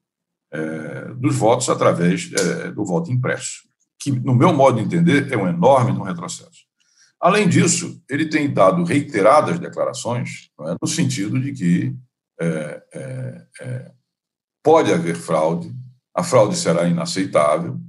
é, 0.52 1.14
dos 1.16 1.36
votos 1.36 1.70
através 1.70 2.32
é, 2.34 2.72
do 2.72 2.86
voto 2.86 3.12
impresso, 3.12 3.64
que, 4.00 4.12
no 4.12 4.34
meu 4.34 4.54
modo 4.54 4.78
de 4.78 4.86
entender, 4.86 5.32
é 5.32 5.38
um 5.38 5.48
enorme 5.48 5.92
retrocesso. 6.04 6.68
Além 7.20 7.50
disso, 7.50 8.02
ele 8.10 8.28
tem 8.28 8.52
dado 8.52 8.84
reiteradas 8.84 9.60
declarações 9.60 10.50
é, 10.62 10.76
no 10.82 10.88
sentido 10.88 11.40
de 11.40 11.52
que 11.52 11.96
é, 12.40 12.84
é, 12.94 13.48
é, 13.60 13.92
pode 14.64 14.94
haver 14.94 15.16
fraude 15.16 15.74
a 16.20 16.24
fraude 16.24 16.58
será 16.58 16.86
inaceitável, 16.86 17.80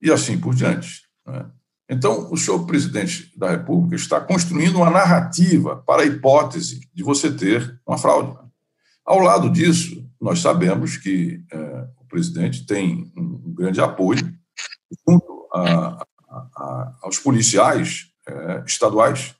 e 0.00 0.12
assim 0.12 0.38
por 0.38 0.54
diante. 0.54 1.02
Né? 1.26 1.50
Então, 1.90 2.32
o 2.32 2.36
senhor 2.36 2.64
presidente 2.66 3.36
da 3.36 3.50
República 3.50 3.96
está 3.96 4.20
construindo 4.20 4.76
uma 4.76 4.90
narrativa 4.90 5.82
para 5.84 6.02
a 6.02 6.06
hipótese 6.06 6.88
de 6.94 7.02
você 7.02 7.32
ter 7.32 7.80
uma 7.84 7.98
fraude. 7.98 8.38
Ao 9.04 9.18
lado 9.18 9.50
disso, 9.50 10.08
nós 10.20 10.38
sabemos 10.38 10.96
que 10.96 11.42
é, 11.52 11.88
o 11.98 12.04
presidente 12.06 12.64
tem 12.64 13.12
um 13.16 13.52
grande 13.52 13.80
apoio 13.80 14.32
junto 15.04 15.48
a, 15.52 16.06
a, 16.28 16.46
a, 16.56 16.98
aos 17.02 17.18
policiais 17.18 18.12
é, 18.24 18.62
estaduais. 18.64 19.34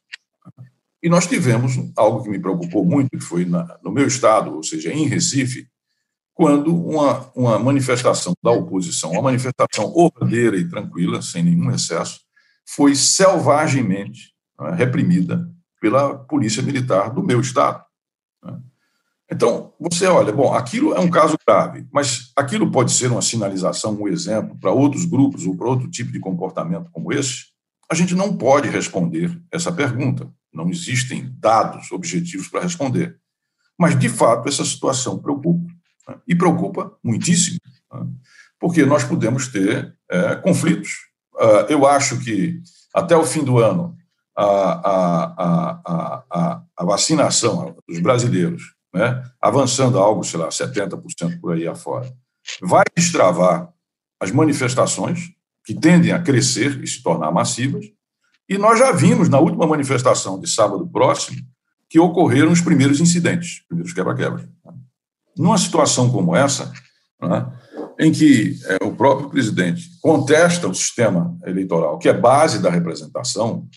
E 1.00 1.08
nós 1.08 1.28
tivemos 1.28 1.74
algo 1.96 2.24
que 2.24 2.30
me 2.30 2.40
preocupou 2.40 2.84
muito, 2.84 3.10
que 3.10 3.20
foi 3.20 3.44
na, 3.44 3.78
no 3.80 3.92
meu 3.92 4.08
estado, 4.08 4.56
ou 4.56 4.64
seja, 4.64 4.92
em 4.92 5.06
Recife, 5.06 5.68
quando 6.34 6.74
uma, 6.74 7.30
uma 7.32 7.58
manifestação 7.60 8.32
da 8.42 8.50
oposição, 8.50 9.12
uma 9.12 9.22
manifestação 9.22 9.94
ordeira 9.94 10.56
e 10.56 10.68
tranquila, 10.68 11.22
sem 11.22 11.44
nenhum 11.44 11.70
excesso, 11.70 12.28
foi 12.74 12.94
selvagemmente 12.94 14.32
né, 14.58 14.72
reprimida 14.74 15.48
pela 15.80 16.14
polícia 16.14 16.62
militar 16.62 17.10
do 17.10 17.22
meu 17.22 17.40
estado. 17.40 17.84
Né. 18.44 18.60
Então, 19.30 19.72
você 19.78 20.06
olha, 20.06 20.32
bom, 20.32 20.52
aquilo 20.52 20.92
é 20.92 21.00
um 21.00 21.10
caso 21.10 21.36
grave, 21.46 21.86
mas 21.92 22.32
aquilo 22.36 22.70
pode 22.70 22.92
ser 22.92 23.10
uma 23.10 23.22
sinalização, 23.22 23.94
um 23.94 24.08
exemplo 24.08 24.58
para 24.58 24.72
outros 24.72 25.04
grupos 25.04 25.46
ou 25.46 25.56
para 25.56 25.68
outro 25.68 25.88
tipo 25.88 26.10
de 26.12 26.18
comportamento 26.18 26.90
como 26.90 27.12
esse? 27.12 27.46
A 27.90 27.94
gente 27.94 28.14
não 28.14 28.36
pode 28.36 28.68
responder 28.68 29.40
essa 29.50 29.72
pergunta. 29.72 30.30
Não 30.52 30.68
existem 30.68 31.32
dados 31.38 31.90
objetivos 31.92 32.48
para 32.48 32.62
responder. 32.62 33.18
Mas, 33.78 33.98
de 33.98 34.08
fato, 34.08 34.48
essa 34.48 34.64
situação 34.64 35.18
preocupa. 35.18 35.72
Né? 36.08 36.16
E 36.26 36.34
preocupa 36.34 36.96
muitíssimo, 37.02 37.58
né? 37.92 38.06
porque 38.58 38.84
nós 38.84 39.04
podemos 39.04 39.48
ter 39.48 39.96
é, 40.08 40.36
conflitos. 40.36 41.09
Uh, 41.40 41.64
eu 41.68 41.86
acho 41.86 42.18
que, 42.20 42.60
até 42.94 43.16
o 43.16 43.24
fim 43.24 43.42
do 43.42 43.58
ano, 43.58 43.96
a, 44.36 44.90
a, 44.90 46.22
a, 46.30 46.62
a 46.76 46.84
vacinação 46.84 47.76
dos 47.88 47.98
brasileiros, 47.98 48.74
né, 48.92 49.22
avançando 49.40 49.98
a 49.98 50.02
algo, 50.02 50.24
sei 50.24 50.38
lá, 50.38 50.48
70% 50.48 51.40
por 51.40 51.54
aí 51.54 51.66
afora, 51.66 52.12
vai 52.60 52.84
destravar 52.96 53.72
as 54.20 54.30
manifestações, 54.30 55.30
que 55.64 55.74
tendem 55.74 56.12
a 56.12 56.20
crescer 56.20 56.82
e 56.82 56.86
se 56.86 57.02
tornar 57.02 57.30
massivas, 57.30 57.86
e 58.48 58.58
nós 58.58 58.78
já 58.78 58.92
vimos 58.92 59.28
na 59.28 59.38
última 59.38 59.66
manifestação 59.66 60.40
de 60.40 60.50
sábado 60.50 60.86
próximo 60.88 61.38
que 61.88 62.00
ocorreram 62.00 62.50
os 62.50 62.60
primeiros 62.60 63.00
incidentes, 63.00 63.60
os 63.60 63.66
primeiros 63.66 63.92
quebra-quebra. 63.92 64.48
Numa 65.36 65.56
situação 65.56 66.10
como 66.10 66.34
essa, 66.34 66.72
né, 67.20 67.46
em 68.00 68.10
que 68.10 68.58
é, 68.64 68.84
o 68.84 68.96
próprio 68.96 69.28
presidente 69.28 69.90
contesta 70.00 70.66
o 70.66 70.74
sistema 70.74 71.36
eleitoral, 71.44 71.98
que 71.98 72.08
é 72.08 72.14
base 72.14 72.60
da 72.60 72.70
representação, 72.70 73.68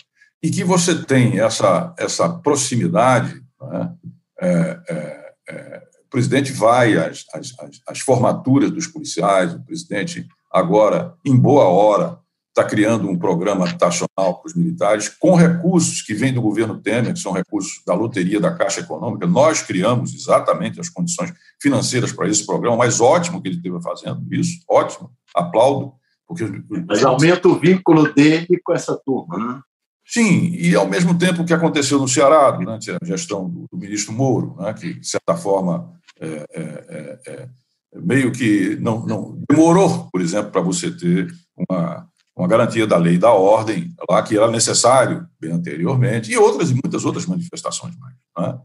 e 0.42 0.50
que 0.50 0.64
você 0.64 1.04
tem 1.04 1.42
essa, 1.42 1.94
essa 2.00 2.30
proximidade, 2.30 3.44
né, 3.62 3.94
é, 4.42 4.80
é, 4.90 5.34
é 5.50 5.84
o 6.06 6.10
presidente 6.10 6.54
vai 6.54 6.96
às, 6.96 7.26
às, 7.34 7.54
às 7.88 8.00
formaturas 8.00 8.72
dos 8.72 8.88
policiais, 8.88 9.54
o 9.54 9.64
presidente 9.64 10.26
agora, 10.50 11.14
em 11.26 11.36
boa 11.36 11.66
hora, 11.66 12.20
está 12.56 12.64
criando 12.64 13.10
um 13.10 13.18
programa 13.18 13.66
taxonal 13.78 14.40
para 14.40 14.48
os 14.48 14.54
militares, 14.54 15.10
com 15.10 15.34
recursos 15.34 16.04
que 16.04 16.14
vêm 16.14 16.32
do 16.32 16.42
governo 16.42 16.80
Temer, 16.80 17.12
que 17.12 17.20
são 17.20 17.32
recursos 17.32 17.82
da 17.86 17.96
loteria 17.96 18.40
da 18.40 18.54
Caixa 18.54 18.82
Econômica. 18.82 19.26
Nós 19.26 19.64
criamos 19.64 20.14
exatamente 20.14 20.80
as 20.80 20.88
condições 20.88 21.34
financeiras 21.60 22.12
para 22.14 22.30
esse 22.30 22.46
programa, 22.46 22.78
mas 22.78 23.02
ótimo 23.02 23.42
que 23.42 23.48
ele 23.48 23.58
esteve 23.58 23.82
fazendo 23.82 24.24
isso, 24.32 24.64
ótimo, 24.70 25.12
aplaudo. 25.36 25.94
Porque... 26.28 26.46
Mas 26.88 27.04
aumenta 27.04 27.48
o 27.48 27.60
vínculo 27.60 28.14
dele 28.14 28.62
com 28.64 28.72
essa 28.72 28.96
turma, 29.04 29.38
né? 29.38 29.60
Sim, 30.06 30.54
e 30.54 30.76
ao 30.76 30.88
mesmo 30.88 31.18
tempo 31.18 31.42
o 31.42 31.46
que 31.46 31.54
aconteceu 31.54 31.98
no 31.98 32.08
Ceará, 32.08 32.52
durante 32.52 32.92
a 32.92 32.98
gestão 33.04 33.50
do, 33.50 33.66
do 33.72 33.78
ministro 33.78 34.14
Moro, 34.14 34.56
né, 34.60 34.74
que, 34.74 34.94
de 34.96 35.08
certa 35.08 35.36
forma, 35.36 35.92
é, 36.20 36.46
é, 36.54 37.20
é, 37.26 37.50
é 37.94 38.00
meio 38.00 38.32
que 38.32 38.76
não, 38.82 39.06
não 39.06 39.42
demorou, 39.50 40.10
por 40.12 40.22
exemplo, 40.22 40.52
para 40.52 40.62
você 40.62 40.92
ter 40.92 41.34
uma 41.58 42.08
uma 42.36 42.48
garantia 42.48 42.88
da 42.88 42.98
lei 42.98 43.16
e 43.16 43.20
da 43.20 43.32
ordem, 43.32 43.94
lá 44.10 44.22
que 44.24 44.36
era 44.36 44.50
necessário 44.50 45.28
bem 45.40 45.52
anteriormente, 45.52 46.32
e 46.32 46.38
outras 46.38 46.72
e 46.72 46.74
muitas 46.74 47.06
outras 47.06 47.26
manifestações 47.26 47.96
mais. 47.98 48.16
Né? 48.38 48.60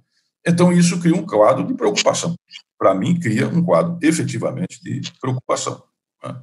Então, 0.47 0.73
isso 0.73 0.99
cria 1.01 1.15
um 1.15 1.27
quadro 1.27 1.67
de 1.67 1.75
preocupação. 1.75 2.35
Para 2.79 2.95
mim, 2.95 3.19
cria 3.19 3.47
um 3.49 3.63
quadro 3.63 3.99
efetivamente 4.01 4.83
de 4.83 5.13
preocupação. 5.21 5.83
Né? 6.25 6.37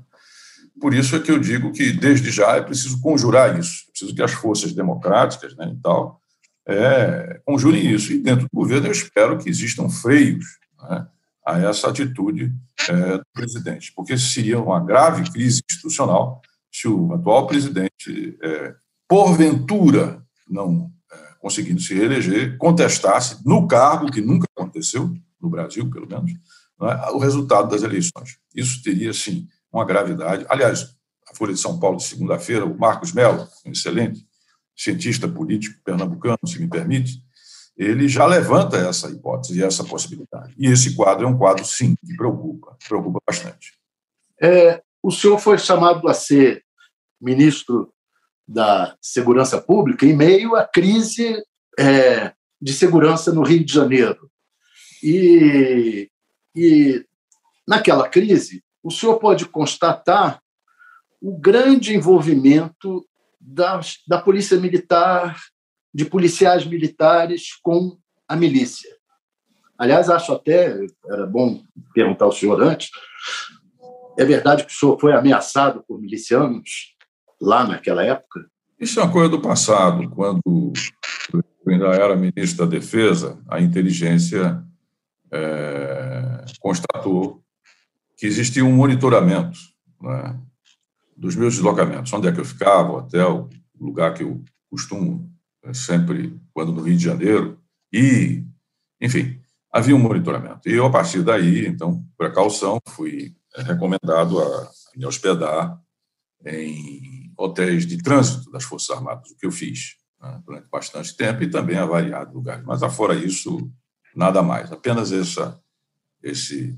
Por 0.80 0.94
isso 0.94 1.16
é 1.16 1.20
que 1.20 1.32
eu 1.32 1.40
digo 1.40 1.72
que, 1.72 1.92
desde 1.92 2.30
já, 2.30 2.58
é 2.58 2.62
preciso 2.62 3.02
conjurar 3.02 3.58
isso, 3.58 3.86
é 3.88 3.92
preciso 3.92 4.16
que 4.16 4.22
as 4.22 4.32
forças 4.32 4.74
democráticas 4.74 5.56
né, 5.56 5.74
e 5.74 5.82
tal 5.82 6.22
é, 6.68 7.42
conjurem 7.46 7.90
isso. 7.92 8.12
E 8.12 8.20
dentro 8.20 8.46
do 8.46 8.56
governo, 8.56 8.88
eu 8.88 8.92
espero 8.92 9.38
que 9.38 9.50
existam 9.50 9.90
freios 9.90 10.46
né, 10.90 11.08
a 11.46 11.60
essa 11.60 11.90
atitude 11.90 12.54
é, 12.90 13.18
do 13.18 13.26
presidente, 13.34 13.94
porque 13.96 14.18
seria 14.18 14.60
uma 14.60 14.80
grave 14.84 15.30
crise 15.32 15.62
institucional 15.70 16.42
se 16.76 16.90
o 16.90 17.14
atual 17.14 17.48
presidente, 17.48 18.38
é, 18.44 18.76
porventura, 19.08 20.22
não 20.50 20.92
é, 21.10 21.18
conseguindo 21.40 21.80
se 21.80 21.94
reeleger, 21.94 22.58
contestasse 22.58 23.40
no 23.46 23.66
cargo, 23.66 24.12
que 24.12 24.20
nunca 24.20 24.46
aconteceu, 24.54 25.14
no 25.42 25.50
Brasil, 25.50 25.90
pelo 25.90 26.06
menos, 26.06 26.34
é, 26.82 27.12
o 27.12 27.18
resultado 27.18 27.70
das 27.70 27.82
eleições. 27.82 28.38
Isso 28.54 28.84
teria, 28.84 29.14
sim, 29.14 29.48
uma 29.72 29.86
gravidade. 29.86 30.46
Aliás, 30.50 30.94
a 31.32 31.36
Folha 31.36 31.54
de 31.54 31.60
São 31.60 31.80
Paulo, 31.80 31.96
de 31.96 32.04
segunda-feira, 32.04 32.66
o 32.66 32.78
Marcos 32.78 33.14
Mello, 33.14 33.48
um 33.66 33.72
excelente 33.72 34.28
cientista 34.76 35.30
político 35.30 35.82
pernambucano, 35.82 36.40
se 36.46 36.60
me 36.60 36.68
permite, 36.68 37.24
ele 37.78 38.10
já 38.10 38.26
levanta 38.26 38.76
essa 38.76 39.10
hipótese 39.10 39.60
e 39.60 39.64
essa 39.64 39.84
possibilidade. 39.86 40.54
E 40.58 40.68
esse 40.68 40.94
quadro 40.94 41.26
é 41.26 41.30
um 41.30 41.38
quadro, 41.38 41.64
sim, 41.64 41.96
que 42.06 42.16
preocupa, 42.18 42.78
preocupa 42.86 43.20
bastante. 43.26 43.74
É, 44.42 44.82
o 45.02 45.10
senhor 45.10 45.40
foi 45.40 45.58
chamado 45.58 46.06
a 46.10 46.14
ser 46.14 46.65
ministro 47.26 47.92
da 48.48 48.96
Segurança 49.02 49.60
Pública 49.60 50.06
em 50.06 50.16
meio 50.16 50.56
à 50.56 50.64
crise 50.64 51.44
é, 51.80 52.32
de 52.62 52.72
segurança 52.72 53.34
no 53.34 53.42
Rio 53.42 53.66
de 53.66 53.74
Janeiro. 53.74 54.30
E, 55.04 56.10
e 56.56 57.04
naquela 57.68 58.08
crise, 58.08 58.64
o 58.84 58.92
senhor 58.92 59.18
pode 59.18 59.46
constatar 59.46 60.40
o 61.20 61.36
grande 61.36 61.96
envolvimento 61.96 63.04
da, 63.42 63.80
da 64.08 64.22
Polícia 64.22 64.58
Militar, 64.60 65.40
de 65.94 66.06
policiais 66.06 66.66
militares 66.66 67.50
com 67.64 67.98
a 68.28 68.36
milícia. 68.36 68.96
Aliás, 69.78 70.10
acho 70.10 70.34
até, 70.34 70.78
era 71.06 71.26
bom 71.26 71.64
perguntar 71.94 72.26
ao 72.26 72.32
senhor 72.32 72.62
antes, 72.62 72.90
é 74.18 74.24
verdade 74.24 74.66
que 74.66 74.72
o 74.72 74.76
senhor 74.76 75.00
foi 75.00 75.14
ameaçado 75.14 75.84
por 75.88 76.00
milicianos 76.00 76.95
lá 77.42 77.68
naquela 77.68 78.04
época? 78.04 78.46
Isso 78.80 79.00
é 79.00 79.04
uma 79.04 79.12
coisa 79.12 79.30
do 79.30 79.42
passado, 79.42 80.10
quando 80.10 80.74
eu 81.32 81.74
ainda 81.74 81.88
era 81.88 82.16
ministro 82.16 82.66
da 82.66 82.78
Defesa, 82.78 83.40
a 83.50 83.60
inteligência 83.62 84.64
é, 85.32 86.46
constatou 86.60 87.44
que 88.18 88.26
existia 88.26 88.64
um 88.64 88.72
monitoramento 88.72 89.58
né, 90.02 90.40
dos 91.16 91.36
meus 91.36 91.56
deslocamentos, 91.56 92.12
onde 92.14 92.28
é 92.28 92.32
que 92.32 92.40
eu 92.40 92.46
ficava, 92.46 92.92
o 92.92 92.98
hotel, 92.98 93.50
o 93.80 93.86
lugar 93.86 94.14
que 94.14 94.24
eu 94.24 94.44
costumo 94.70 95.30
é, 95.64 95.74
sempre, 95.74 96.40
quando 96.54 96.72
no 96.72 96.82
Rio 96.82 96.98
de 96.98 97.04
Janeiro, 97.04 97.60
e, 97.92 98.44
enfim, 99.02 99.40
havia 99.72 99.96
um 99.96 100.00
monitoramento. 100.00 100.68
E 100.68 100.74
eu, 100.74 100.86
a 100.86 100.92
partir 100.92 101.24
daí, 101.24 101.66
então, 101.66 102.06
precaução, 102.18 102.80
fui 102.90 103.36
é, 103.56 103.62
recomendado 103.62 104.42
a 104.42 104.72
me 104.96 105.06
hospedar 105.06 105.80
em 106.46 107.25
hotéis 107.38 107.86
de 107.86 108.02
trânsito 108.02 108.52
das 108.52 108.64
Forças 108.64 108.96
Armadas, 108.96 109.32
o 109.32 109.38
que 109.38 109.46
eu 109.46 109.52
fiz 109.52 109.96
né, 110.22 110.42
durante 110.46 110.70
bastante 110.70 111.16
tempo 111.16 111.44
e 111.44 111.50
também 111.50 111.78
a 111.78 111.86
variados 111.86 112.34
lugares. 112.34 112.64
Mas, 112.66 112.84
afora 112.84 113.14
isso, 113.16 113.70
nada 114.16 114.42
mais. 114.42 114.72
Apenas 114.72 115.12
essa, 115.12 115.60
esse, 116.24 116.78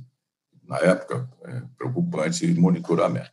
na 0.63 0.77
época, 0.77 1.29
é, 1.45 1.61
preocupante 1.77 2.47
monitoramento. 2.53 3.31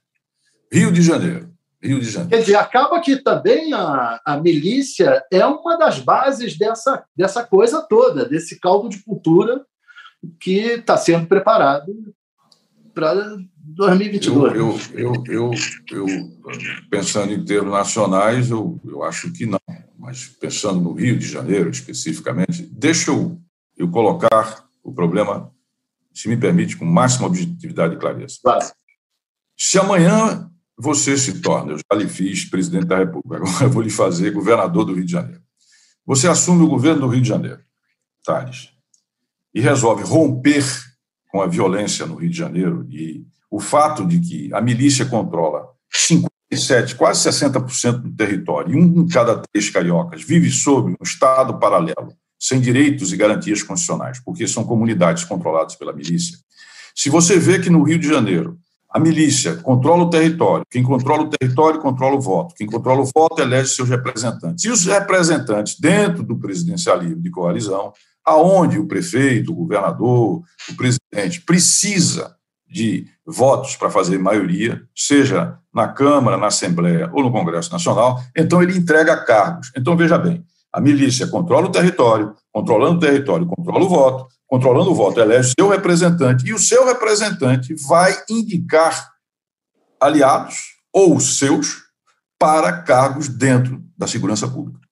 Rio 0.72 0.92
de 0.92 1.02
Janeiro. 1.02 1.52
Rio 1.82 2.00
de 2.00 2.08
Janeiro. 2.08 2.30
Quer 2.30 2.40
dizer, 2.40 2.56
acaba 2.56 3.00
que 3.00 3.16
também 3.16 3.72
a, 3.74 4.20
a 4.24 4.36
milícia 4.38 5.22
é 5.30 5.44
uma 5.44 5.76
das 5.76 5.98
bases 5.98 6.56
dessa, 6.56 7.04
dessa 7.14 7.44
coisa 7.44 7.82
toda, 7.82 8.26
desse 8.26 8.58
caldo 8.58 8.88
de 8.88 9.02
cultura 9.02 9.64
que 10.40 10.58
está 10.58 10.96
sendo 10.96 11.26
preparado 11.26 11.92
para 12.94 13.36
2022. 13.56 14.54
Eu, 14.54 14.78
eu, 14.94 15.12
eu, 15.26 15.50
eu, 15.90 16.06
pensando 16.88 17.32
em 17.32 17.44
termos 17.44 17.72
nacionais, 17.72 18.50
eu, 18.50 18.80
eu 18.84 19.02
acho 19.02 19.32
que 19.32 19.44
não. 19.44 19.58
Mas 19.98 20.26
pensando 20.26 20.80
no 20.80 20.92
Rio 20.92 21.18
de 21.18 21.26
Janeiro, 21.26 21.70
especificamente, 21.70 22.62
deixa 22.62 23.10
eu, 23.10 23.40
eu 23.76 23.90
colocar 23.90 24.64
o 24.82 24.92
problema, 24.92 25.50
se 26.12 26.28
me 26.28 26.36
permite, 26.36 26.76
com 26.76 26.84
máxima 26.84 27.26
objetividade 27.26 27.94
e 27.94 27.98
clareza. 27.98 28.38
Claro. 28.42 28.64
Se 29.56 29.78
amanhã 29.78 30.50
você 30.76 31.16
se 31.16 31.40
torna, 31.40 31.72
eu 31.72 31.78
já 31.78 31.98
lhe 31.98 32.08
fiz 32.08 32.44
presidente 32.44 32.86
da 32.86 32.98
República, 32.98 33.36
agora 33.36 33.64
eu 33.64 33.70
vou 33.70 33.82
lhe 33.82 33.90
fazer 33.90 34.30
governador 34.30 34.84
do 34.84 34.94
Rio 34.94 35.04
de 35.04 35.12
Janeiro. 35.12 35.42
Você 36.06 36.28
assume 36.28 36.62
o 36.62 36.68
governo 36.68 37.02
do 37.02 37.08
Rio 37.08 37.22
de 37.22 37.28
Janeiro, 37.28 37.60
Thales, 38.22 38.70
e 39.54 39.60
resolve 39.60 40.02
romper 40.02 40.64
com 41.34 41.42
a 41.42 41.48
violência 41.48 42.06
no 42.06 42.14
Rio 42.14 42.30
de 42.30 42.36
Janeiro 42.36 42.86
e 42.88 43.26
o 43.50 43.58
fato 43.58 44.06
de 44.06 44.20
que 44.20 44.54
a 44.54 44.60
milícia 44.60 45.04
controla 45.04 45.66
57, 45.92 46.94
quase 46.94 47.28
60% 47.28 48.02
do 48.02 48.12
território, 48.12 48.72
e 48.72 48.80
um 48.80 49.00
em 49.00 49.08
cada 49.08 49.42
três 49.52 49.68
cariocas 49.68 50.22
vive 50.22 50.48
sob 50.48 50.92
um 50.92 51.02
Estado 51.02 51.58
paralelo, 51.58 52.14
sem 52.38 52.60
direitos 52.60 53.12
e 53.12 53.16
garantias 53.16 53.64
constitucionais, 53.64 54.20
porque 54.24 54.46
são 54.46 54.62
comunidades 54.62 55.24
controladas 55.24 55.74
pela 55.74 55.92
milícia. 55.92 56.38
Se 56.94 57.10
você 57.10 57.36
vê 57.36 57.58
que 57.58 57.68
no 57.68 57.82
Rio 57.82 57.98
de 57.98 58.06
Janeiro 58.06 58.56
a 58.88 59.00
milícia 59.00 59.56
controla 59.56 60.04
o 60.04 60.10
território, 60.10 60.64
quem 60.70 60.84
controla 60.84 61.24
o 61.24 61.30
território 61.30 61.80
controla 61.80 62.14
o 62.14 62.20
voto, 62.20 62.54
quem 62.54 62.68
controla 62.68 63.00
o 63.00 63.10
voto 63.12 63.42
elege 63.42 63.74
seus 63.74 63.88
representantes. 63.88 64.64
E 64.64 64.70
os 64.70 64.86
representantes 64.86 65.80
dentro 65.80 66.22
do 66.22 66.38
presidencialismo 66.38 67.20
de 67.20 67.28
coalizão, 67.28 67.92
aonde 68.24 68.78
o 68.78 68.86
prefeito, 68.86 69.52
o 69.52 69.56
governador, 69.56 70.42
o 70.68 70.76
presidente 70.76 71.40
precisa 71.42 72.34
de 72.66 73.06
votos 73.26 73.76
para 73.76 73.90
fazer 73.90 74.18
maioria, 74.18 74.82
seja 74.94 75.58
na 75.72 75.88
Câmara, 75.88 76.36
na 76.36 76.46
Assembleia 76.46 77.10
ou 77.12 77.22
no 77.22 77.30
Congresso 77.30 77.70
Nacional, 77.72 78.20
então 78.36 78.62
ele 78.62 78.76
entrega 78.76 79.16
cargos. 79.24 79.70
Então 79.76 79.96
veja 79.96 80.18
bem, 80.18 80.44
a 80.72 80.80
milícia 80.80 81.26
controla 81.26 81.66
o 81.66 81.72
território, 81.72 82.34
controlando 82.52 82.96
o 82.96 83.00
território, 83.00 83.46
controla 83.46 83.84
o 83.84 83.88
voto, 83.88 84.26
controlando 84.46 84.90
o 84.90 84.94
voto, 84.94 85.20
elege 85.20 85.52
seu 85.58 85.68
representante, 85.68 86.46
e 86.46 86.52
o 86.52 86.58
seu 86.58 86.84
representante 86.84 87.74
vai 87.86 88.12
indicar 88.28 89.08
aliados 90.00 90.74
ou 90.92 91.18
seus 91.20 91.82
para 92.38 92.82
cargos 92.82 93.28
dentro 93.28 93.82
da 93.96 94.06
segurança 94.06 94.46
pública. 94.48 94.83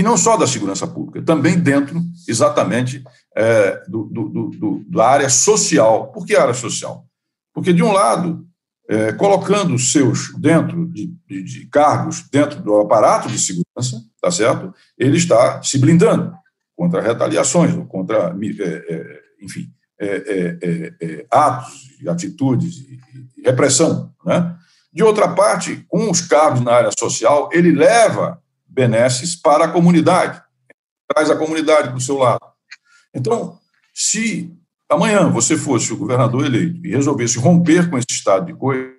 E 0.00 0.02
não 0.02 0.16
só 0.16 0.34
da 0.34 0.46
segurança 0.46 0.86
pública, 0.86 1.20
também 1.20 1.58
dentro, 1.58 2.00
exatamente, 2.26 3.04
é, 3.36 3.82
do, 3.86 4.04
do, 4.04 4.48
do, 4.48 4.84
da 4.88 5.06
área 5.06 5.28
social. 5.28 6.10
Por 6.10 6.24
que 6.24 6.34
área 6.34 6.54
social? 6.54 7.04
Porque, 7.52 7.70
de 7.70 7.82
um 7.82 7.92
lado, 7.92 8.46
é, 8.88 9.12
colocando 9.12 9.78
seus 9.78 10.32
dentro 10.38 10.86
de, 10.86 11.14
de, 11.28 11.42
de, 11.42 11.66
cargos, 11.66 12.24
dentro 12.32 12.62
do 12.62 12.80
aparato 12.80 13.28
de 13.28 13.38
segurança, 13.38 14.02
tá 14.22 14.30
certo? 14.30 14.72
Ele 14.96 15.18
está 15.18 15.62
se 15.62 15.76
blindando 15.76 16.32
contra 16.74 17.02
retaliações, 17.02 17.74
contra, 17.86 18.34
é, 18.34 18.66
é, 18.66 19.20
enfim, 19.42 19.70
é, 20.00 20.94
é, 20.98 21.26
atos 21.30 21.90
e 22.00 22.08
atitudes 22.08 22.78
e, 22.78 22.98
e 23.36 23.42
repressão, 23.44 24.14
né? 24.24 24.56
De 24.90 25.02
outra 25.02 25.28
parte, 25.28 25.84
com 25.86 26.10
os 26.10 26.22
cargos 26.22 26.62
na 26.62 26.72
área 26.72 26.90
social, 26.98 27.50
ele 27.52 27.70
leva 27.70 28.40
benesses 28.70 29.34
para 29.34 29.64
a 29.64 29.72
comunidade, 29.72 30.42
traz 31.08 31.30
a 31.30 31.36
comunidade 31.36 31.88
para 31.88 31.96
o 31.96 32.00
seu 32.00 32.18
lado. 32.18 32.46
Então, 33.14 33.58
se 33.92 34.56
amanhã 34.88 35.28
você 35.28 35.56
fosse 35.56 35.92
o 35.92 35.96
governador 35.96 36.46
eleito 36.46 36.86
e 36.86 36.90
resolvesse 36.90 37.38
romper 37.38 37.90
com 37.90 37.98
esse 37.98 38.06
estado 38.10 38.46
de 38.46 38.54
coisa, 38.54 38.94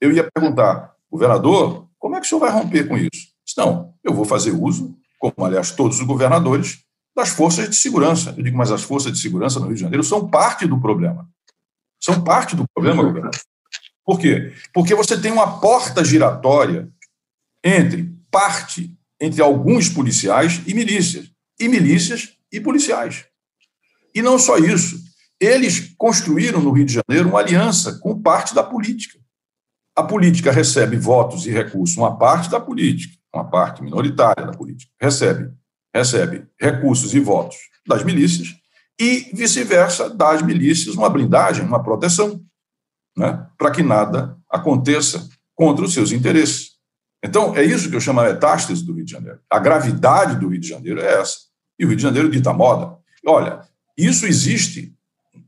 eu 0.00 0.12
ia 0.12 0.28
perguntar, 0.32 0.94
governador, 1.10 1.88
como 1.98 2.16
é 2.16 2.20
que 2.20 2.26
o 2.26 2.28
senhor 2.28 2.40
vai 2.40 2.50
romper 2.50 2.88
com 2.88 2.96
isso? 2.96 3.28
Não, 3.56 3.94
eu 4.02 4.14
vou 4.14 4.24
fazer 4.24 4.52
uso, 4.52 4.96
como 5.18 5.34
aliás 5.44 5.72
todos 5.72 6.00
os 6.00 6.06
governadores, 6.06 6.84
das 7.14 7.30
forças 7.30 7.68
de 7.68 7.76
segurança. 7.76 8.34
Eu 8.36 8.42
digo, 8.42 8.56
mas 8.56 8.70
as 8.70 8.82
forças 8.82 9.12
de 9.12 9.18
segurança 9.18 9.58
no 9.58 9.66
Rio 9.66 9.74
de 9.74 9.80
Janeiro 9.80 10.04
são 10.04 10.28
parte 10.28 10.66
do 10.66 10.80
problema. 10.80 11.28
São 12.00 12.22
parte 12.22 12.56
do 12.56 12.64
problema, 12.72 13.02
governador. 13.02 13.40
Por 14.04 14.18
quê? 14.18 14.54
Porque 14.72 14.94
você 14.94 15.20
tem 15.20 15.30
uma 15.30 15.60
porta 15.60 16.04
giratória 16.04 16.88
entre 17.62 18.10
parte, 18.30 18.96
entre 19.20 19.42
alguns 19.42 19.88
policiais 19.88 20.62
e 20.66 20.74
milícias, 20.74 21.30
e 21.58 21.68
milícias 21.68 22.36
e 22.50 22.60
policiais. 22.60 23.26
E 24.14 24.22
não 24.22 24.38
só 24.38 24.56
isso, 24.56 24.98
eles 25.38 25.94
construíram 25.96 26.60
no 26.60 26.72
Rio 26.72 26.84
de 26.84 26.94
Janeiro 26.94 27.28
uma 27.28 27.40
aliança 27.40 27.98
com 27.98 28.20
parte 28.20 28.54
da 28.54 28.62
política. 28.62 29.18
A 29.96 30.02
política 30.02 30.50
recebe 30.50 30.96
votos 30.96 31.46
e 31.46 31.50
recursos, 31.50 31.96
uma 31.96 32.16
parte 32.16 32.50
da 32.50 32.60
política, 32.60 33.14
uma 33.34 33.44
parte 33.44 33.82
minoritária 33.82 34.46
da 34.46 34.52
política, 34.52 34.90
recebe, 35.00 35.52
recebe 35.94 36.46
recursos 36.58 37.14
e 37.14 37.20
votos 37.20 37.56
das 37.86 38.02
milícias 38.04 38.48
e, 39.00 39.30
vice-versa, 39.32 40.10
das 40.10 40.42
milícias 40.42 40.94
uma 40.94 41.08
blindagem, 41.08 41.64
uma 41.64 41.82
proteção, 41.82 42.44
né, 43.16 43.46
para 43.56 43.70
que 43.70 43.82
nada 43.82 44.36
aconteça 44.48 45.28
contra 45.54 45.84
os 45.84 45.94
seus 45.94 46.12
interesses. 46.12 46.69
Então, 47.22 47.54
é 47.54 47.62
isso 47.62 47.90
que 47.90 47.96
eu 47.96 48.00
chamo 48.00 48.20
a 48.20 48.24
metástase 48.24 48.84
do 48.84 48.94
Rio 48.94 49.04
de 49.04 49.12
Janeiro. 49.12 49.38
A 49.50 49.58
gravidade 49.58 50.36
do 50.36 50.48
Rio 50.48 50.60
de 50.60 50.68
Janeiro 50.68 51.00
é 51.00 51.20
essa. 51.20 51.36
E 51.78 51.84
o 51.84 51.88
Rio 51.88 51.96
de 51.96 52.02
Janeiro 52.02 52.30
dita 52.30 52.52
moda. 52.52 52.96
Olha, 53.26 53.60
isso 53.96 54.26
existe 54.26 54.94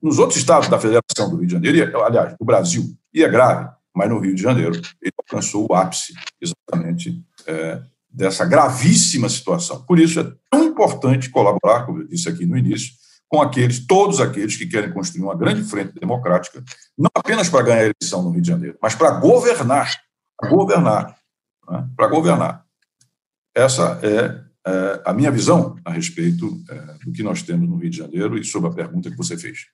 nos 0.02 0.18
outros 0.18 0.38
estados 0.38 0.68
da 0.68 0.78
Federação 0.78 1.30
do 1.30 1.36
Rio 1.36 1.46
de 1.46 1.52
Janeiro, 1.52 2.02
aliás, 2.02 2.36
do 2.38 2.44
Brasil, 2.44 2.84
e 3.14 3.22
é 3.22 3.28
grave, 3.28 3.70
mas 3.94 4.08
no 4.10 4.18
Rio 4.18 4.34
de 4.34 4.42
Janeiro 4.42 4.74
ele 5.00 5.12
alcançou 5.18 5.66
o 5.70 5.74
ápice 5.74 6.12
exatamente 6.40 7.22
é, 7.46 7.80
dessa 8.10 8.44
gravíssima 8.44 9.28
situação. 9.28 9.82
Por 9.82 9.98
isso 9.98 10.20
é 10.20 10.32
tão 10.50 10.64
importante 10.64 11.30
colaborar, 11.30 11.86
como 11.86 12.00
eu 12.00 12.08
disse 12.08 12.28
aqui 12.28 12.44
no 12.44 12.58
início, 12.58 12.92
com 13.28 13.40
aqueles, 13.40 13.86
todos 13.86 14.20
aqueles 14.20 14.56
que 14.56 14.66
querem 14.66 14.92
construir 14.92 15.22
uma 15.22 15.36
grande 15.36 15.62
frente 15.62 15.94
democrática, 15.98 16.62
não 16.98 17.10
apenas 17.14 17.48
para 17.48 17.62
ganhar 17.62 17.78
a 17.78 17.92
eleição 17.92 18.22
no 18.22 18.30
Rio 18.30 18.42
de 18.42 18.48
Janeiro, 18.48 18.76
mas 18.82 18.94
para 18.94 19.12
governar, 19.12 19.90
governar, 20.50 21.16
né? 21.68 21.88
para 21.96 22.08
governar. 22.08 22.64
Essa 23.54 24.00
é 24.02 24.52
é, 24.64 25.02
a 25.04 25.12
minha 25.12 25.30
visão 25.30 25.76
a 25.84 25.90
respeito 25.90 26.62
é, 26.70 26.74
do 27.04 27.12
que 27.12 27.22
nós 27.22 27.42
temos 27.42 27.68
no 27.68 27.76
Rio 27.76 27.90
de 27.90 27.98
Janeiro 27.98 28.38
e 28.38 28.44
sobre 28.44 28.70
a 28.70 28.72
pergunta 28.72 29.10
que 29.10 29.16
você 29.16 29.36
fez. 29.36 29.66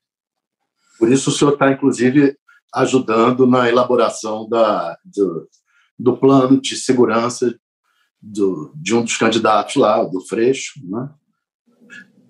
Por 0.98 1.12
isso, 1.12 1.31
o 1.31 1.33
senhor 1.33 1.53
está, 1.53 1.70
inclusive, 1.70 2.37
ajudando 2.74 3.46
na 3.46 3.68
elaboração 3.68 4.48
da, 4.48 4.98
do, 5.05 5.48
do 5.98 6.16
plano 6.16 6.61
de 6.61 6.77
segurança 6.77 7.55
do, 8.20 8.72
de 8.74 8.94
um 8.94 9.05
dos 9.05 9.16
candidatos 9.16 9.77
lá, 9.77 10.03
do 10.05 10.20
Freixo. 10.22 10.81
Né? 10.88 11.11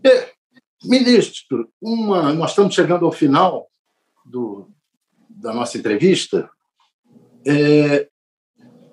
E, 0.05 0.89
ministro, 0.89 1.71
uma, 1.81 2.33
nós 2.35 2.51
estamos 2.51 2.75
chegando 2.75 3.07
ao 3.07 3.13
final 3.13 3.69
do, 4.27 4.69
da 5.31 5.55
nossa 5.55 5.79
entrevista. 5.79 6.51
É, 7.47 8.09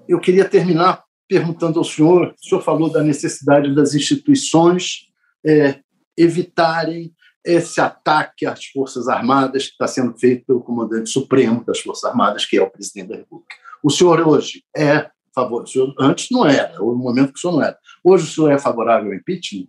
eu 0.08 0.20
queria 0.20 0.48
terminar 0.48 1.04
perguntando 1.28 1.80
ao 1.80 1.86
senhor, 1.86 2.36
o 2.40 2.48
senhor 2.48 2.62
falou 2.62 2.92
da 2.92 3.02
necessidade 3.02 3.74
das 3.74 3.94
instituições 3.94 5.08
é, 5.44 5.80
evitarem 6.16 7.14
esse 7.44 7.80
ataque 7.80 8.46
às 8.46 8.66
Forças 8.66 9.08
Armadas 9.08 9.66
que 9.66 9.72
está 9.72 9.88
sendo 9.88 10.18
feito 10.18 10.46
pelo 10.46 10.62
comandante 10.62 11.10
supremo 11.10 11.64
das 11.64 11.80
Forças 11.80 12.04
Armadas, 12.04 12.46
que 12.46 12.58
é 12.58 12.62
o 12.62 12.70
presidente 12.70 13.10
da 13.10 13.18
República. 13.18 13.56
O 13.84 13.90
senhor 13.90 14.28
hoje 14.28 14.64
é 14.76 15.10
favorável, 15.34 15.94
antes 16.00 16.28
não 16.32 16.46
era, 16.46 16.82
houve 16.82 17.00
um 17.00 17.04
momento 17.04 17.34
que 17.34 17.38
o 17.38 17.42
senhor 17.42 17.54
não 17.54 17.64
era. 17.64 17.78
Hoje 18.04 18.24
o 18.24 18.28
senhor 18.28 18.52
é 18.52 18.58
favorável 18.58 19.12
ao 19.12 19.16
impeachment? 19.16 19.68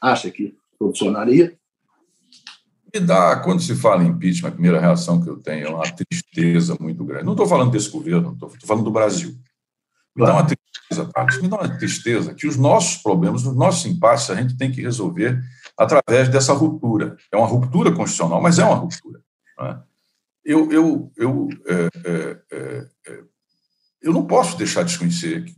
Acha 0.00 0.30
que 0.30 0.56
funcionaria? 0.78 1.57
Me 2.94 3.00
dá, 3.00 3.36
quando 3.40 3.60
se 3.60 3.74
fala 3.74 4.02
em 4.02 4.08
impeachment, 4.08 4.48
a 4.48 4.52
primeira 4.52 4.80
reação 4.80 5.20
que 5.20 5.28
eu 5.28 5.36
tenho 5.36 5.66
é 5.66 5.70
uma 5.70 5.84
tristeza 5.90 6.76
muito 6.80 7.04
grande. 7.04 7.24
Não 7.24 7.32
estou 7.32 7.46
falando 7.46 7.70
desse 7.70 7.90
governo, 7.90 8.32
estou 8.32 8.50
falando 8.64 8.84
do 8.84 8.90
Brasil. 8.90 9.36
Me 10.16 10.24
dá 10.24 10.32
uma 10.32 10.44
tristeza, 10.44 11.12
Thales, 11.12 11.40
me 11.40 11.48
dá 11.48 11.56
uma 11.56 11.78
tristeza 11.78 12.34
que 12.34 12.46
os 12.46 12.56
nossos 12.56 13.00
problemas, 13.02 13.44
os 13.44 13.54
nossos 13.54 13.86
empates, 13.86 14.30
a 14.30 14.34
gente 14.34 14.56
tem 14.56 14.72
que 14.72 14.80
resolver 14.80 15.40
através 15.76 16.28
dessa 16.28 16.52
ruptura. 16.52 17.16
É 17.30 17.36
uma 17.36 17.46
ruptura 17.46 17.92
constitucional, 17.92 18.40
mas 18.40 18.58
é 18.58 18.64
uma 18.64 18.74
ruptura. 18.74 19.20
Né? 19.60 19.82
Eu, 20.44 20.72
eu, 20.72 21.12
eu, 21.16 21.48
é, 21.66 21.88
é, 22.04 22.40
é, 22.50 22.88
é, 23.06 23.22
eu 24.00 24.12
não 24.12 24.26
posso 24.26 24.56
deixar 24.56 24.82
de 24.82 24.88
desconhecer 24.88 25.44
que, 25.44 25.54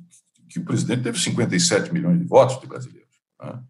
que, 0.48 0.58
o 0.58 0.64
presidente 0.64 1.04
teve 1.04 1.18
57 1.18 1.92
milhões 1.92 2.18
de 2.18 2.24
votos 2.24 2.60
de 2.60 2.66
brasileiros. 2.66 3.08
Né? 3.40 3.62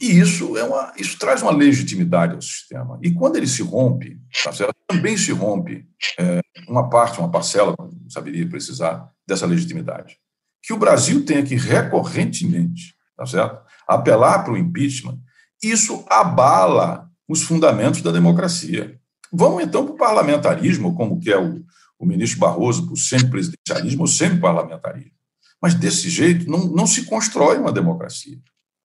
E 0.00 0.18
isso, 0.18 0.56
é 0.56 0.62
uma, 0.62 0.92
isso 0.96 1.18
traz 1.18 1.42
uma 1.42 1.50
legitimidade 1.50 2.34
ao 2.34 2.40
sistema. 2.40 2.98
E 3.02 3.10
quando 3.10 3.36
ele 3.36 3.48
se 3.48 3.62
rompe, 3.62 4.20
tá 4.44 4.52
também 4.86 5.16
se 5.16 5.32
rompe 5.32 5.86
é, 6.18 6.40
uma 6.68 6.88
parte, 6.88 7.18
uma 7.18 7.30
parcela, 7.30 7.74
não 7.78 8.08
saberia 8.08 8.48
precisar, 8.48 9.10
dessa 9.26 9.44
legitimidade 9.44 10.16
que 10.62 10.72
o 10.72 10.78
Brasil 10.78 11.24
tenha 11.24 11.42
que 11.42 11.54
recorrentemente 11.54 12.94
tá 13.16 13.26
certo? 13.26 13.58
apelar 13.86 14.44
para 14.44 14.52
o 14.52 14.56
impeachment, 14.56 15.18
isso 15.62 16.04
abala 16.08 17.10
os 17.26 17.42
fundamentos 17.42 18.02
da 18.02 18.12
democracia. 18.12 19.00
Vamos 19.32 19.62
então 19.62 19.84
para 19.84 19.94
o 19.94 19.96
parlamentarismo, 19.96 20.94
como 20.94 21.18
que 21.18 21.30
é 21.30 21.38
o, 21.38 21.64
o 21.98 22.06
ministro 22.06 22.38
Barroso, 22.38 22.84
para 22.84 22.92
o 22.92 22.96
semipresidencialismo 22.96 24.02
ou 24.02 24.06
semiparlamentarismo. 24.06 25.10
Mas 25.60 25.74
desse 25.74 26.08
jeito 26.08 26.48
não, 26.48 26.66
não 26.66 26.86
se 26.86 27.06
constrói 27.06 27.58
uma 27.58 27.72
democracia. 27.72 28.38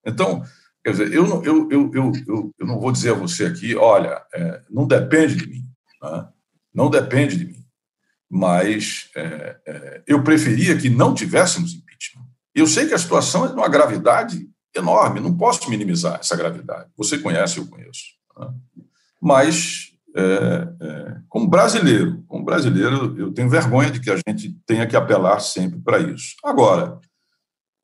Então, 0.05 0.41
quer 0.83 0.91
dizer, 0.91 1.13
eu, 1.13 1.25
eu, 1.43 1.71
eu, 1.71 1.91
eu, 1.93 2.11
eu, 2.27 2.51
eu 2.59 2.67
não 2.67 2.79
vou 2.79 2.91
dizer 2.91 3.11
a 3.11 3.17
você 3.17 3.45
aqui, 3.45 3.75
olha, 3.75 4.21
é, 4.33 4.61
não 4.69 4.85
depende 4.85 5.35
de 5.35 5.47
mim, 5.47 5.65
né? 6.01 6.27
não 6.73 6.89
depende 6.89 7.37
de 7.37 7.45
mim. 7.45 7.65
mas 8.29 9.09
é, 9.15 9.57
é, 9.65 10.03
eu 10.05 10.23
preferia 10.23 10.77
que 10.77 10.89
não 10.89 11.13
tivéssemos 11.13 11.73
impeachment. 11.73 12.25
Eu 12.53 12.67
sei 12.67 12.87
que 12.87 12.93
a 12.93 12.99
situação 12.99 13.45
é 13.45 13.47
de 13.47 13.53
uma 13.53 13.69
gravidade 13.69 14.49
enorme, 14.75 15.19
não 15.19 15.37
posso 15.37 15.69
minimizar 15.69 16.19
essa 16.19 16.35
gravidade. 16.35 16.89
Você 16.97 17.17
conhece, 17.19 17.59
eu 17.59 17.67
conheço. 17.67 18.03
Né? 18.37 18.53
Mas, 19.21 19.91
como 21.29 21.47
brasileiro, 21.47 22.23
como 22.27 22.43
brasileiro, 22.43 23.15
eu 23.17 23.31
tenho 23.31 23.49
vergonha 23.49 23.89
de 23.89 23.99
que 23.99 24.11
a 24.11 24.17
gente 24.27 24.55
tenha 24.65 24.85
que 24.85 24.95
apelar 24.95 25.39
sempre 25.39 25.79
para 25.79 25.99
isso. 25.99 26.35
Agora, 26.43 26.99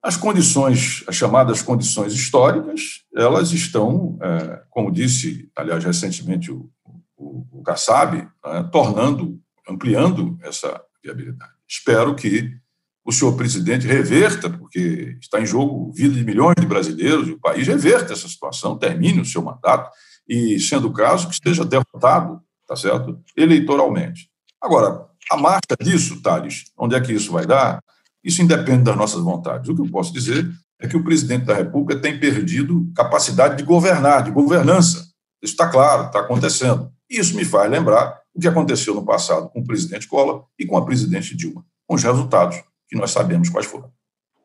as 0.02 0.16
condições, 0.16 1.04
as 1.08 1.16
chamadas 1.16 1.62
condições 1.62 2.14
históricas, 2.14 3.04
elas 3.14 3.52
estão, 3.52 4.18
é, 4.22 4.62
como 4.70 4.92
disse, 4.92 5.50
aliás, 5.56 5.84
recentemente 5.84 6.52
o, 6.52 6.70
o, 7.18 7.46
o 7.52 7.64
Kassab, 7.64 8.16
né, 8.18 8.70
tornando, 8.72 9.40
ampliando 9.68 10.38
essa 10.42 10.82
viabilidade. 11.04 11.52
Espero 11.68 12.16
que 12.16 12.58
o 13.04 13.12
senhor 13.12 13.36
presidente 13.36 13.88
reverta, 13.88 14.50
porque 14.50 15.18
está 15.22 15.42
em 15.42 15.46
jogo 15.46 15.92
vida 15.92 16.14
de 16.14 16.24
milhões 16.24 16.56
de 16.60 16.66
brasileiros, 16.66 17.28
e 17.28 17.32
o 17.32 17.40
país 17.40 17.68
reverta 17.68 18.14
essa 18.14 18.28
situação, 18.28 18.78
termine 18.78 19.20
o 19.20 19.26
seu 19.26 19.42
mandato 19.42 19.90
e, 20.28 20.60
sendo 20.60 20.88
o 20.88 20.94
caso, 20.94 21.28
que 21.28 21.34
esteja 21.34 21.66
derrotado, 21.66 22.40
tá 22.68 22.76
certo, 22.76 23.20
eleitoralmente. 23.36 24.30
Agora, 24.62 25.08
a 25.32 25.38
marcha 25.38 25.76
disso, 25.82 26.22
Thales, 26.22 26.66
onde 26.78 26.96
é 26.96 27.02
que 27.02 27.12
isso 27.12 27.32
vai 27.32 27.46
dar? 27.46 27.82
Isso 28.24 28.42
independe 28.42 28.84
das 28.84 28.98
nossas 28.98 29.22
vontades. 29.22 29.70
O 29.70 29.76
que 29.76 29.82
eu 29.82 29.90
posso 29.90 30.14
dizer 30.14 30.50
é 30.80 30.88
que 30.88 30.98
o 30.98 31.04
presidente 31.04 31.46
da 31.46 31.54
República 31.54 32.02
tem 32.02 32.20
perdido 32.20 32.92
capacidade 32.96 33.58
de 33.58 33.64
governar, 33.64 34.24
de 34.24 34.32
governança. 34.32 35.00
Isso 35.42 35.54
está 35.54 35.68
claro, 35.70 36.08
está 36.08 36.20
acontecendo. 36.20 36.92
Isso 37.10 37.36
me 37.36 37.44
faz 37.44 37.70
lembrar 37.70 38.20
o 38.34 38.40
que 38.40 38.48
aconteceu 38.48 38.94
no 38.94 39.06
passado 39.06 39.50
com 39.50 39.60
o 39.60 39.66
presidente 39.66 40.08
Collor 40.08 40.46
e 40.58 40.66
com 40.66 40.78
a 40.78 40.86
presidente 40.86 41.36
Dilma, 41.36 41.66
com 41.88 41.96
os 41.96 42.04
resultados 42.04 42.62
que 42.88 42.98
nós 42.98 43.12
sabemos 43.12 43.50
quais 43.50 43.66
foram. 43.66 43.92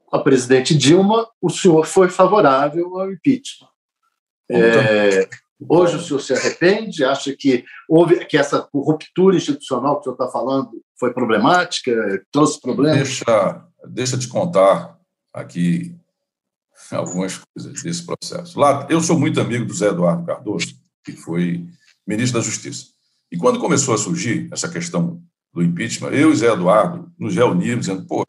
Com 0.07 0.17
a 0.17 0.23
presidente 0.23 0.77
Dilma, 0.77 1.29
o 1.41 1.51
senhor 1.51 1.87
foi 1.87 2.09
favorável 2.09 2.99
ao 2.99 3.13
impeachment. 3.13 3.69
É, 4.51 5.29
hoje 5.69 5.97
o 5.97 6.01
senhor 6.01 6.21
se 6.21 6.33
arrepende? 6.33 7.05
Acha 7.05 7.35
que 7.37 7.65
houve 7.89 8.25
que 8.27 8.37
essa 8.37 8.69
ruptura 8.73 9.37
institucional 9.37 9.97
que 9.97 10.01
o 10.01 10.05
senhor 10.05 10.15
está 10.15 10.29
falando 10.29 10.71
foi 10.99 11.13
problemática, 11.13 11.93
trouxe 12.33 12.61
problemas? 12.61 12.97
Deixa, 12.99 13.65
deixa 13.89 14.19
te 14.19 14.29
contar 14.29 14.99
aqui 15.33 15.95
algumas 16.91 17.39
coisas 17.39 17.83
desse 17.83 18.05
processo. 18.05 18.59
Lá, 18.59 18.87
eu 18.91 19.01
sou 19.01 19.19
muito 19.19 19.41
amigo 19.41 19.65
do 19.65 19.75
Zé 19.75 19.89
Eduardo 19.89 20.25
Cardoso, 20.25 20.75
que 21.05 21.13
foi 21.13 21.67
ministro 22.07 22.41
da 22.41 22.45
Justiça. 22.45 22.87
E 23.31 23.37
quando 23.37 23.59
começou 23.59 23.95
a 23.95 23.99
surgir 23.99 24.49
essa 24.53 24.69
questão 24.69 25.21
do 25.53 25.63
impeachment, 25.63 26.11
eu 26.11 26.33
e 26.33 26.37
Zé 26.37 26.53
Eduardo 26.53 27.11
nos 27.19 27.35
reunimos 27.35 27.87
dizendo, 27.87 28.07
pô, 28.07 28.25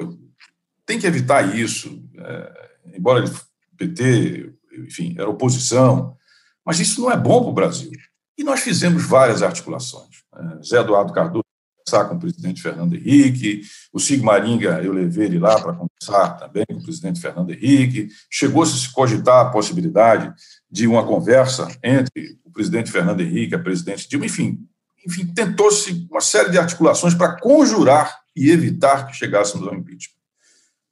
tem 0.86 0.99
que 0.99 1.07
evitar 1.07 1.55
isso, 1.55 2.03
é, 2.17 2.69
embora 2.95 3.23
ele, 3.23 3.31
PT, 3.77 4.53
enfim, 4.86 5.15
era 5.17 5.29
oposição, 5.29 6.15
mas 6.66 6.80
isso 6.80 7.01
não 7.01 7.11
é 7.11 7.18
bom 7.18 7.41
para 7.41 7.49
o 7.49 7.53
Brasil. 7.53 7.91
E 8.38 8.43
nós 8.43 8.59
fizemos 8.59 9.05
várias 9.05 9.41
articulações. 9.41 10.24
É, 10.36 10.63
Zé 10.63 10.80
Eduardo 10.80 11.13
Cardoso 11.13 11.45
conversar 11.86 12.09
com 12.09 12.16
o 12.16 12.20
presidente 12.20 12.61
Fernando 12.61 12.95
Henrique, 12.95 13.61
o 13.93 13.99
Sigmaringa 13.99 14.82
eu 14.84 14.91
levei 14.91 15.26
ele 15.26 15.39
lá 15.39 15.61
para 15.61 15.74
conversar 15.74 16.38
também 16.39 16.66
com 16.66 16.80
o 16.80 16.84
presidente 16.84 17.22
Fernando 17.22 17.51
Henrique, 17.51 18.09
chegou-se 18.30 18.74
a 18.74 18.78
se 18.78 18.91
cogitar 18.91 19.45
a 19.45 19.49
possibilidade 19.51 20.34
de 20.70 20.88
uma 20.88 21.05
conversa 21.05 21.68
entre 21.84 22.39
o 22.43 22.51
presidente 22.51 22.91
Fernando 22.91 23.22
Henrique, 23.22 23.53
a 23.53 23.59
presidente 23.59 24.09
Dilma, 24.09 24.26
enfim, 24.26 24.59
enfim 25.05 25.28
tentou-se 25.28 26.07
uma 26.09 26.22
série 26.22 26.49
de 26.49 26.57
articulações 26.57 27.13
para 27.13 27.39
conjurar 27.39 28.20
e 28.36 28.49
evitar 28.49 29.07
que 29.07 29.16
chegássemos 29.16 29.68
ao 29.68 29.76
impeachment. 29.76 30.16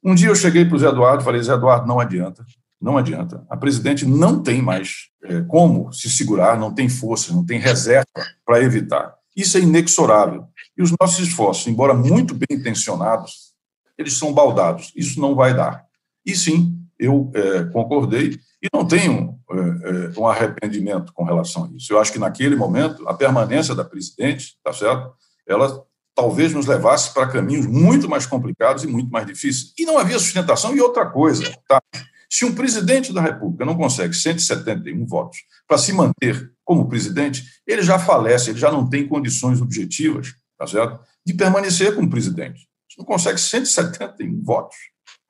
Um 0.02 0.14
dia 0.14 0.28
eu 0.28 0.36
cheguei 0.36 0.64
para 0.64 0.76
o 0.76 0.78
Zé 0.78 0.88
Eduardo 0.88 1.22
e 1.22 1.24
falei, 1.24 1.42
Zé 1.42 1.54
Eduardo, 1.54 1.86
não 1.86 1.98
adianta, 1.98 2.44
não 2.80 2.96
adianta. 2.96 3.44
A 3.48 3.56
presidente 3.56 4.04
não 4.06 4.42
tem 4.42 4.60
mais 4.60 5.08
é, 5.22 5.40
como 5.42 5.92
se 5.92 6.10
segurar, 6.10 6.58
não 6.58 6.74
tem 6.74 6.88
força, 6.88 7.32
não 7.32 7.44
tem 7.44 7.58
reserva 7.58 8.06
para 8.44 8.62
evitar. 8.62 9.14
Isso 9.36 9.56
é 9.56 9.60
inexorável. 9.60 10.46
E 10.76 10.82
os 10.82 10.92
nossos 11.00 11.26
esforços, 11.26 11.66
embora 11.66 11.94
muito 11.94 12.34
bem 12.34 12.58
intencionados, 12.58 13.54
eles 13.96 14.18
são 14.18 14.32
baldados. 14.32 14.92
Isso 14.94 15.20
não 15.20 15.34
vai 15.34 15.54
dar. 15.54 15.84
E 16.26 16.34
sim, 16.34 16.78
eu 16.98 17.30
é, 17.34 17.64
concordei 17.64 18.38
e 18.62 18.68
não 18.72 18.86
tenho 18.86 19.38
é, 19.50 19.56
é, 19.56 20.18
um 20.18 20.26
arrependimento 20.26 21.12
com 21.12 21.24
relação 21.24 21.64
a 21.64 21.76
isso. 21.76 21.92
Eu 21.92 21.98
acho 21.98 22.12
que 22.12 22.18
naquele 22.18 22.56
momento 22.56 23.06
a 23.08 23.14
permanência 23.14 23.74
da 23.74 23.84
presidente, 23.84 24.56
tá 24.62 24.72
certo? 24.72 25.12
Ela 25.46 25.84
talvez 26.14 26.54
nos 26.54 26.66
levasse 26.66 27.12
para 27.12 27.26
caminhos 27.26 27.66
muito 27.66 28.08
mais 28.08 28.24
complicados 28.24 28.84
e 28.84 28.86
muito 28.86 29.10
mais 29.10 29.26
difíceis. 29.26 29.72
E 29.78 29.84
não 29.84 29.98
havia 29.98 30.18
sustentação 30.18 30.74
e 30.74 30.80
outra 30.80 31.06
coisa, 31.06 31.44
tá? 31.68 31.82
Se 32.30 32.44
um 32.44 32.54
presidente 32.54 33.12
da 33.12 33.20
República 33.20 33.64
não 33.64 33.76
consegue 33.76 34.14
171 34.14 35.06
votos 35.06 35.38
para 35.66 35.78
se 35.78 35.92
manter 35.92 36.52
como 36.64 36.88
presidente, 36.88 37.44
ele 37.66 37.82
já 37.82 37.98
falece, 37.98 38.50
ele 38.50 38.58
já 38.58 38.70
não 38.70 38.88
tem 38.88 39.06
condições 39.06 39.60
objetivas 39.60 40.34
tá 40.58 40.66
certo? 40.66 41.00
de 41.24 41.34
permanecer 41.34 41.94
como 41.94 42.08
presidente. 42.08 42.66
Você 42.88 42.98
não 42.98 43.04
consegue 43.04 43.40
171 43.40 44.42
votos 44.42 44.76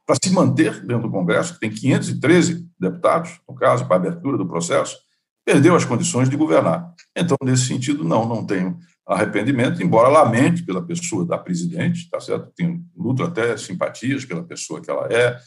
para 0.06 0.16
se 0.22 0.30
manter 0.30 0.80
dentro 0.84 1.08
do 1.08 1.10
Congresso, 1.10 1.54
que 1.54 1.60
tem 1.60 1.70
513 1.70 2.66
deputados, 2.78 3.40
no 3.48 3.54
caso, 3.54 3.86
para 3.86 3.96
a 3.96 3.98
abertura 3.98 4.36
do 4.36 4.46
processo, 4.46 4.98
perdeu 5.44 5.74
as 5.74 5.84
condições 5.84 6.28
de 6.28 6.36
governar. 6.36 6.92
Então, 7.16 7.36
nesse 7.42 7.66
sentido, 7.66 8.04
não, 8.04 8.28
não 8.28 8.44
tenho 8.44 8.78
arrependimento, 9.06 9.82
embora 9.82 10.08
lamente 10.08 10.62
pela 10.62 10.84
pessoa 10.84 11.26
da 11.26 11.38
presidente, 11.38 12.08
tá 12.10 12.20
certo? 12.20 12.52
Tenho 12.54 12.82
luto 12.96 13.22
até 13.22 13.56
simpatias 13.56 14.24
pela 14.24 14.42
pessoa 14.42 14.80
que 14.80 14.90
ela 14.90 15.06
é, 15.10 15.38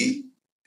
e, 0.00 0.24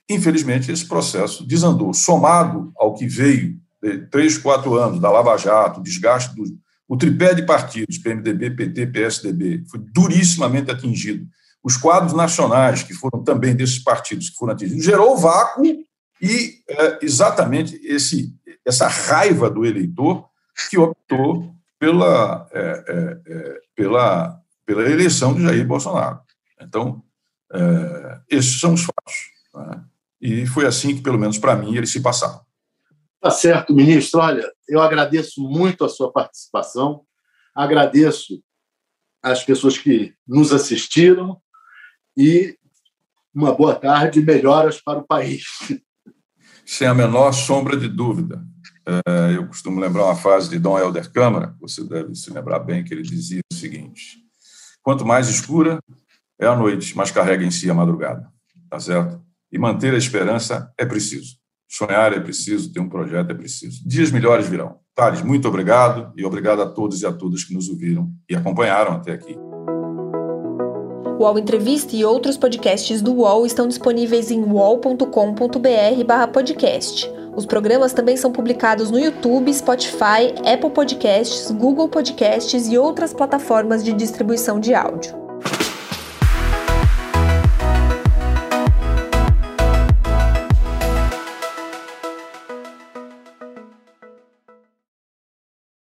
infelizmente, 0.10 0.72
esse 0.72 0.88
processo 0.88 1.46
desandou, 1.46 1.94
somado 1.94 2.72
ao 2.76 2.94
que 2.94 3.08
veio 3.08 3.58
de 3.82 3.98
três, 4.08 4.38
quatro 4.38 4.76
anos 4.76 5.00
da 5.00 5.12
Lava 5.12 5.38
Jato, 5.38 5.82
desgaste 5.82 6.36
do, 6.36 6.44
o 6.88 6.98
tripé 6.98 7.34
de 7.34 7.44
partidos, 7.44 7.98
PMDB, 7.98 8.52
PT, 8.52 8.88
PSDB, 8.88 9.64
foi 9.70 9.80
durissimamente 9.80 10.70
atingido. 10.72 11.28
Os 11.64 11.78
quadros 11.78 12.14
nacionais, 12.14 12.84
que 12.84 12.94
foram 12.94 13.24
também 13.24 13.56
desses 13.56 13.80
partidos 13.80 14.30
que 14.30 14.36
foram 14.36 14.54
atingidos, 14.54 14.84
gerou 14.84 15.18
vácuo 15.18 15.64
e 16.22 16.62
é, 16.70 17.00
exatamente 17.02 17.76
esse, 17.84 18.34
essa 18.66 18.88
raiva 18.88 19.50
do 19.50 19.66
eleitor 19.66 20.26
que 20.70 20.78
optou 20.78 21.54
pela, 21.80 22.48
é, 22.52 22.62
é, 22.62 23.22
é 23.26 23.60
pela, 23.76 24.40
pela 24.66 24.90
eleição 24.90 25.34
de 25.34 25.42
Jair 25.42 25.66
Bolsonaro. 25.66 26.20
Então, 26.62 27.02
é, 27.52 28.20
esses 28.30 28.60
são 28.60 28.74
os 28.74 28.84
fatos. 28.84 29.16
Né? 29.56 29.84
E 30.24 30.46
foi 30.46 30.66
assim 30.66 30.96
que, 30.96 31.02
pelo 31.02 31.20
menos 31.20 31.38
para 31.38 31.54
mim, 31.54 31.76
eles 31.76 31.92
se 31.92 32.02
passaram. 32.02 32.40
Tá 33.20 33.30
certo, 33.30 33.76
ministro. 33.76 34.22
Olha, 34.22 34.50
eu 34.70 34.82
agradeço 34.82 35.42
muito 35.42 35.84
a 35.84 35.90
sua 35.90 36.14
participação, 36.14 37.02
agradeço 37.54 38.42
às 39.22 39.44
pessoas 39.44 39.78
que 39.78 40.14
nos 40.26 40.54
assistiram 40.54 41.42
e 42.18 42.58
uma 43.36 43.54
boa 43.54 43.76
tarde 43.76 44.22
e 44.22 44.26
melhoras 44.26 44.80
para 44.80 45.00
o 45.00 45.06
país. 45.06 45.44
Sem 46.66 46.88
a 46.88 46.94
menor 46.94 47.34
sombra 47.34 47.76
de 47.76 47.90
dúvida. 47.90 48.42
É, 48.86 49.36
eu 49.36 49.46
costumo 49.48 49.80
lembrar 49.80 50.06
uma 50.06 50.16
frase 50.16 50.50
de 50.50 50.58
Dom 50.58 50.80
Helder 50.80 51.12
Câmara, 51.12 51.54
você 51.60 51.84
deve 51.84 52.16
se 52.16 52.32
lembrar 52.32 52.60
bem, 52.60 52.84
que 52.84 52.94
ele 52.94 53.02
dizia 53.02 53.42
o 53.52 53.56
seguinte: 53.56 54.20
quanto 54.82 55.06
mais 55.06 55.28
escura 55.28 55.80
é 56.40 56.46
a 56.46 56.56
noite, 56.56 56.96
mais 56.96 57.12
carrega 57.12 57.44
em 57.44 57.52
si 57.52 57.70
a 57.70 57.74
madrugada. 57.74 58.32
Tá 58.70 58.80
certo? 58.80 59.23
E 59.54 59.60
manter 59.60 59.94
a 59.94 59.98
esperança 59.98 60.74
é 60.78 60.86
preciso. 60.86 61.38
Sonhar 61.70 62.12
é 62.12 62.20
preciso, 62.20 62.74
ter 62.74 62.80
um 62.80 62.90
projeto 62.90 63.30
é 63.32 63.36
preciso. 63.36 63.88
Dias 63.88 64.12
melhores 64.12 64.48
virão. 64.48 64.78
Thales, 64.96 65.22
muito 65.22 65.48
obrigado 65.48 66.12
e 66.18 66.26
obrigado 66.26 66.62
a 66.62 66.68
todos 66.68 67.02
e 67.02 67.06
a 67.06 67.14
todas 67.14 67.44
que 67.44 67.54
nos 67.54 67.70
ouviram 67.70 68.10
e 68.30 68.36
acompanharam 68.36 68.94
até 68.94 69.14
aqui. 69.14 69.38
O 71.06 71.24
UOL 71.24 71.40
Entrevista 71.40 71.96
e 71.96 72.04
outros 72.04 72.36
podcasts 72.38 73.02
do 73.02 73.14
UOL 73.14 73.46
estão 73.46 73.66
disponíveis 73.68 74.32
em 74.32 74.44
uol.com.br/podcast. 74.44 77.10
Os 77.36 77.46
programas 77.46 77.94
também 77.94 78.18
são 78.18 78.32
publicados 78.32 78.90
no 78.92 79.00
YouTube, 79.00 79.54
Spotify, 79.54 80.34
Apple 80.46 80.72
Podcasts, 80.72 81.52
Google 81.52 81.90
Podcasts 81.90 82.68
e 82.68 82.78
outras 82.78 83.14
plataformas 83.14 83.84
de 83.84 83.94
distribuição 83.94 84.60
de 84.60 84.74
áudio. 84.74 85.23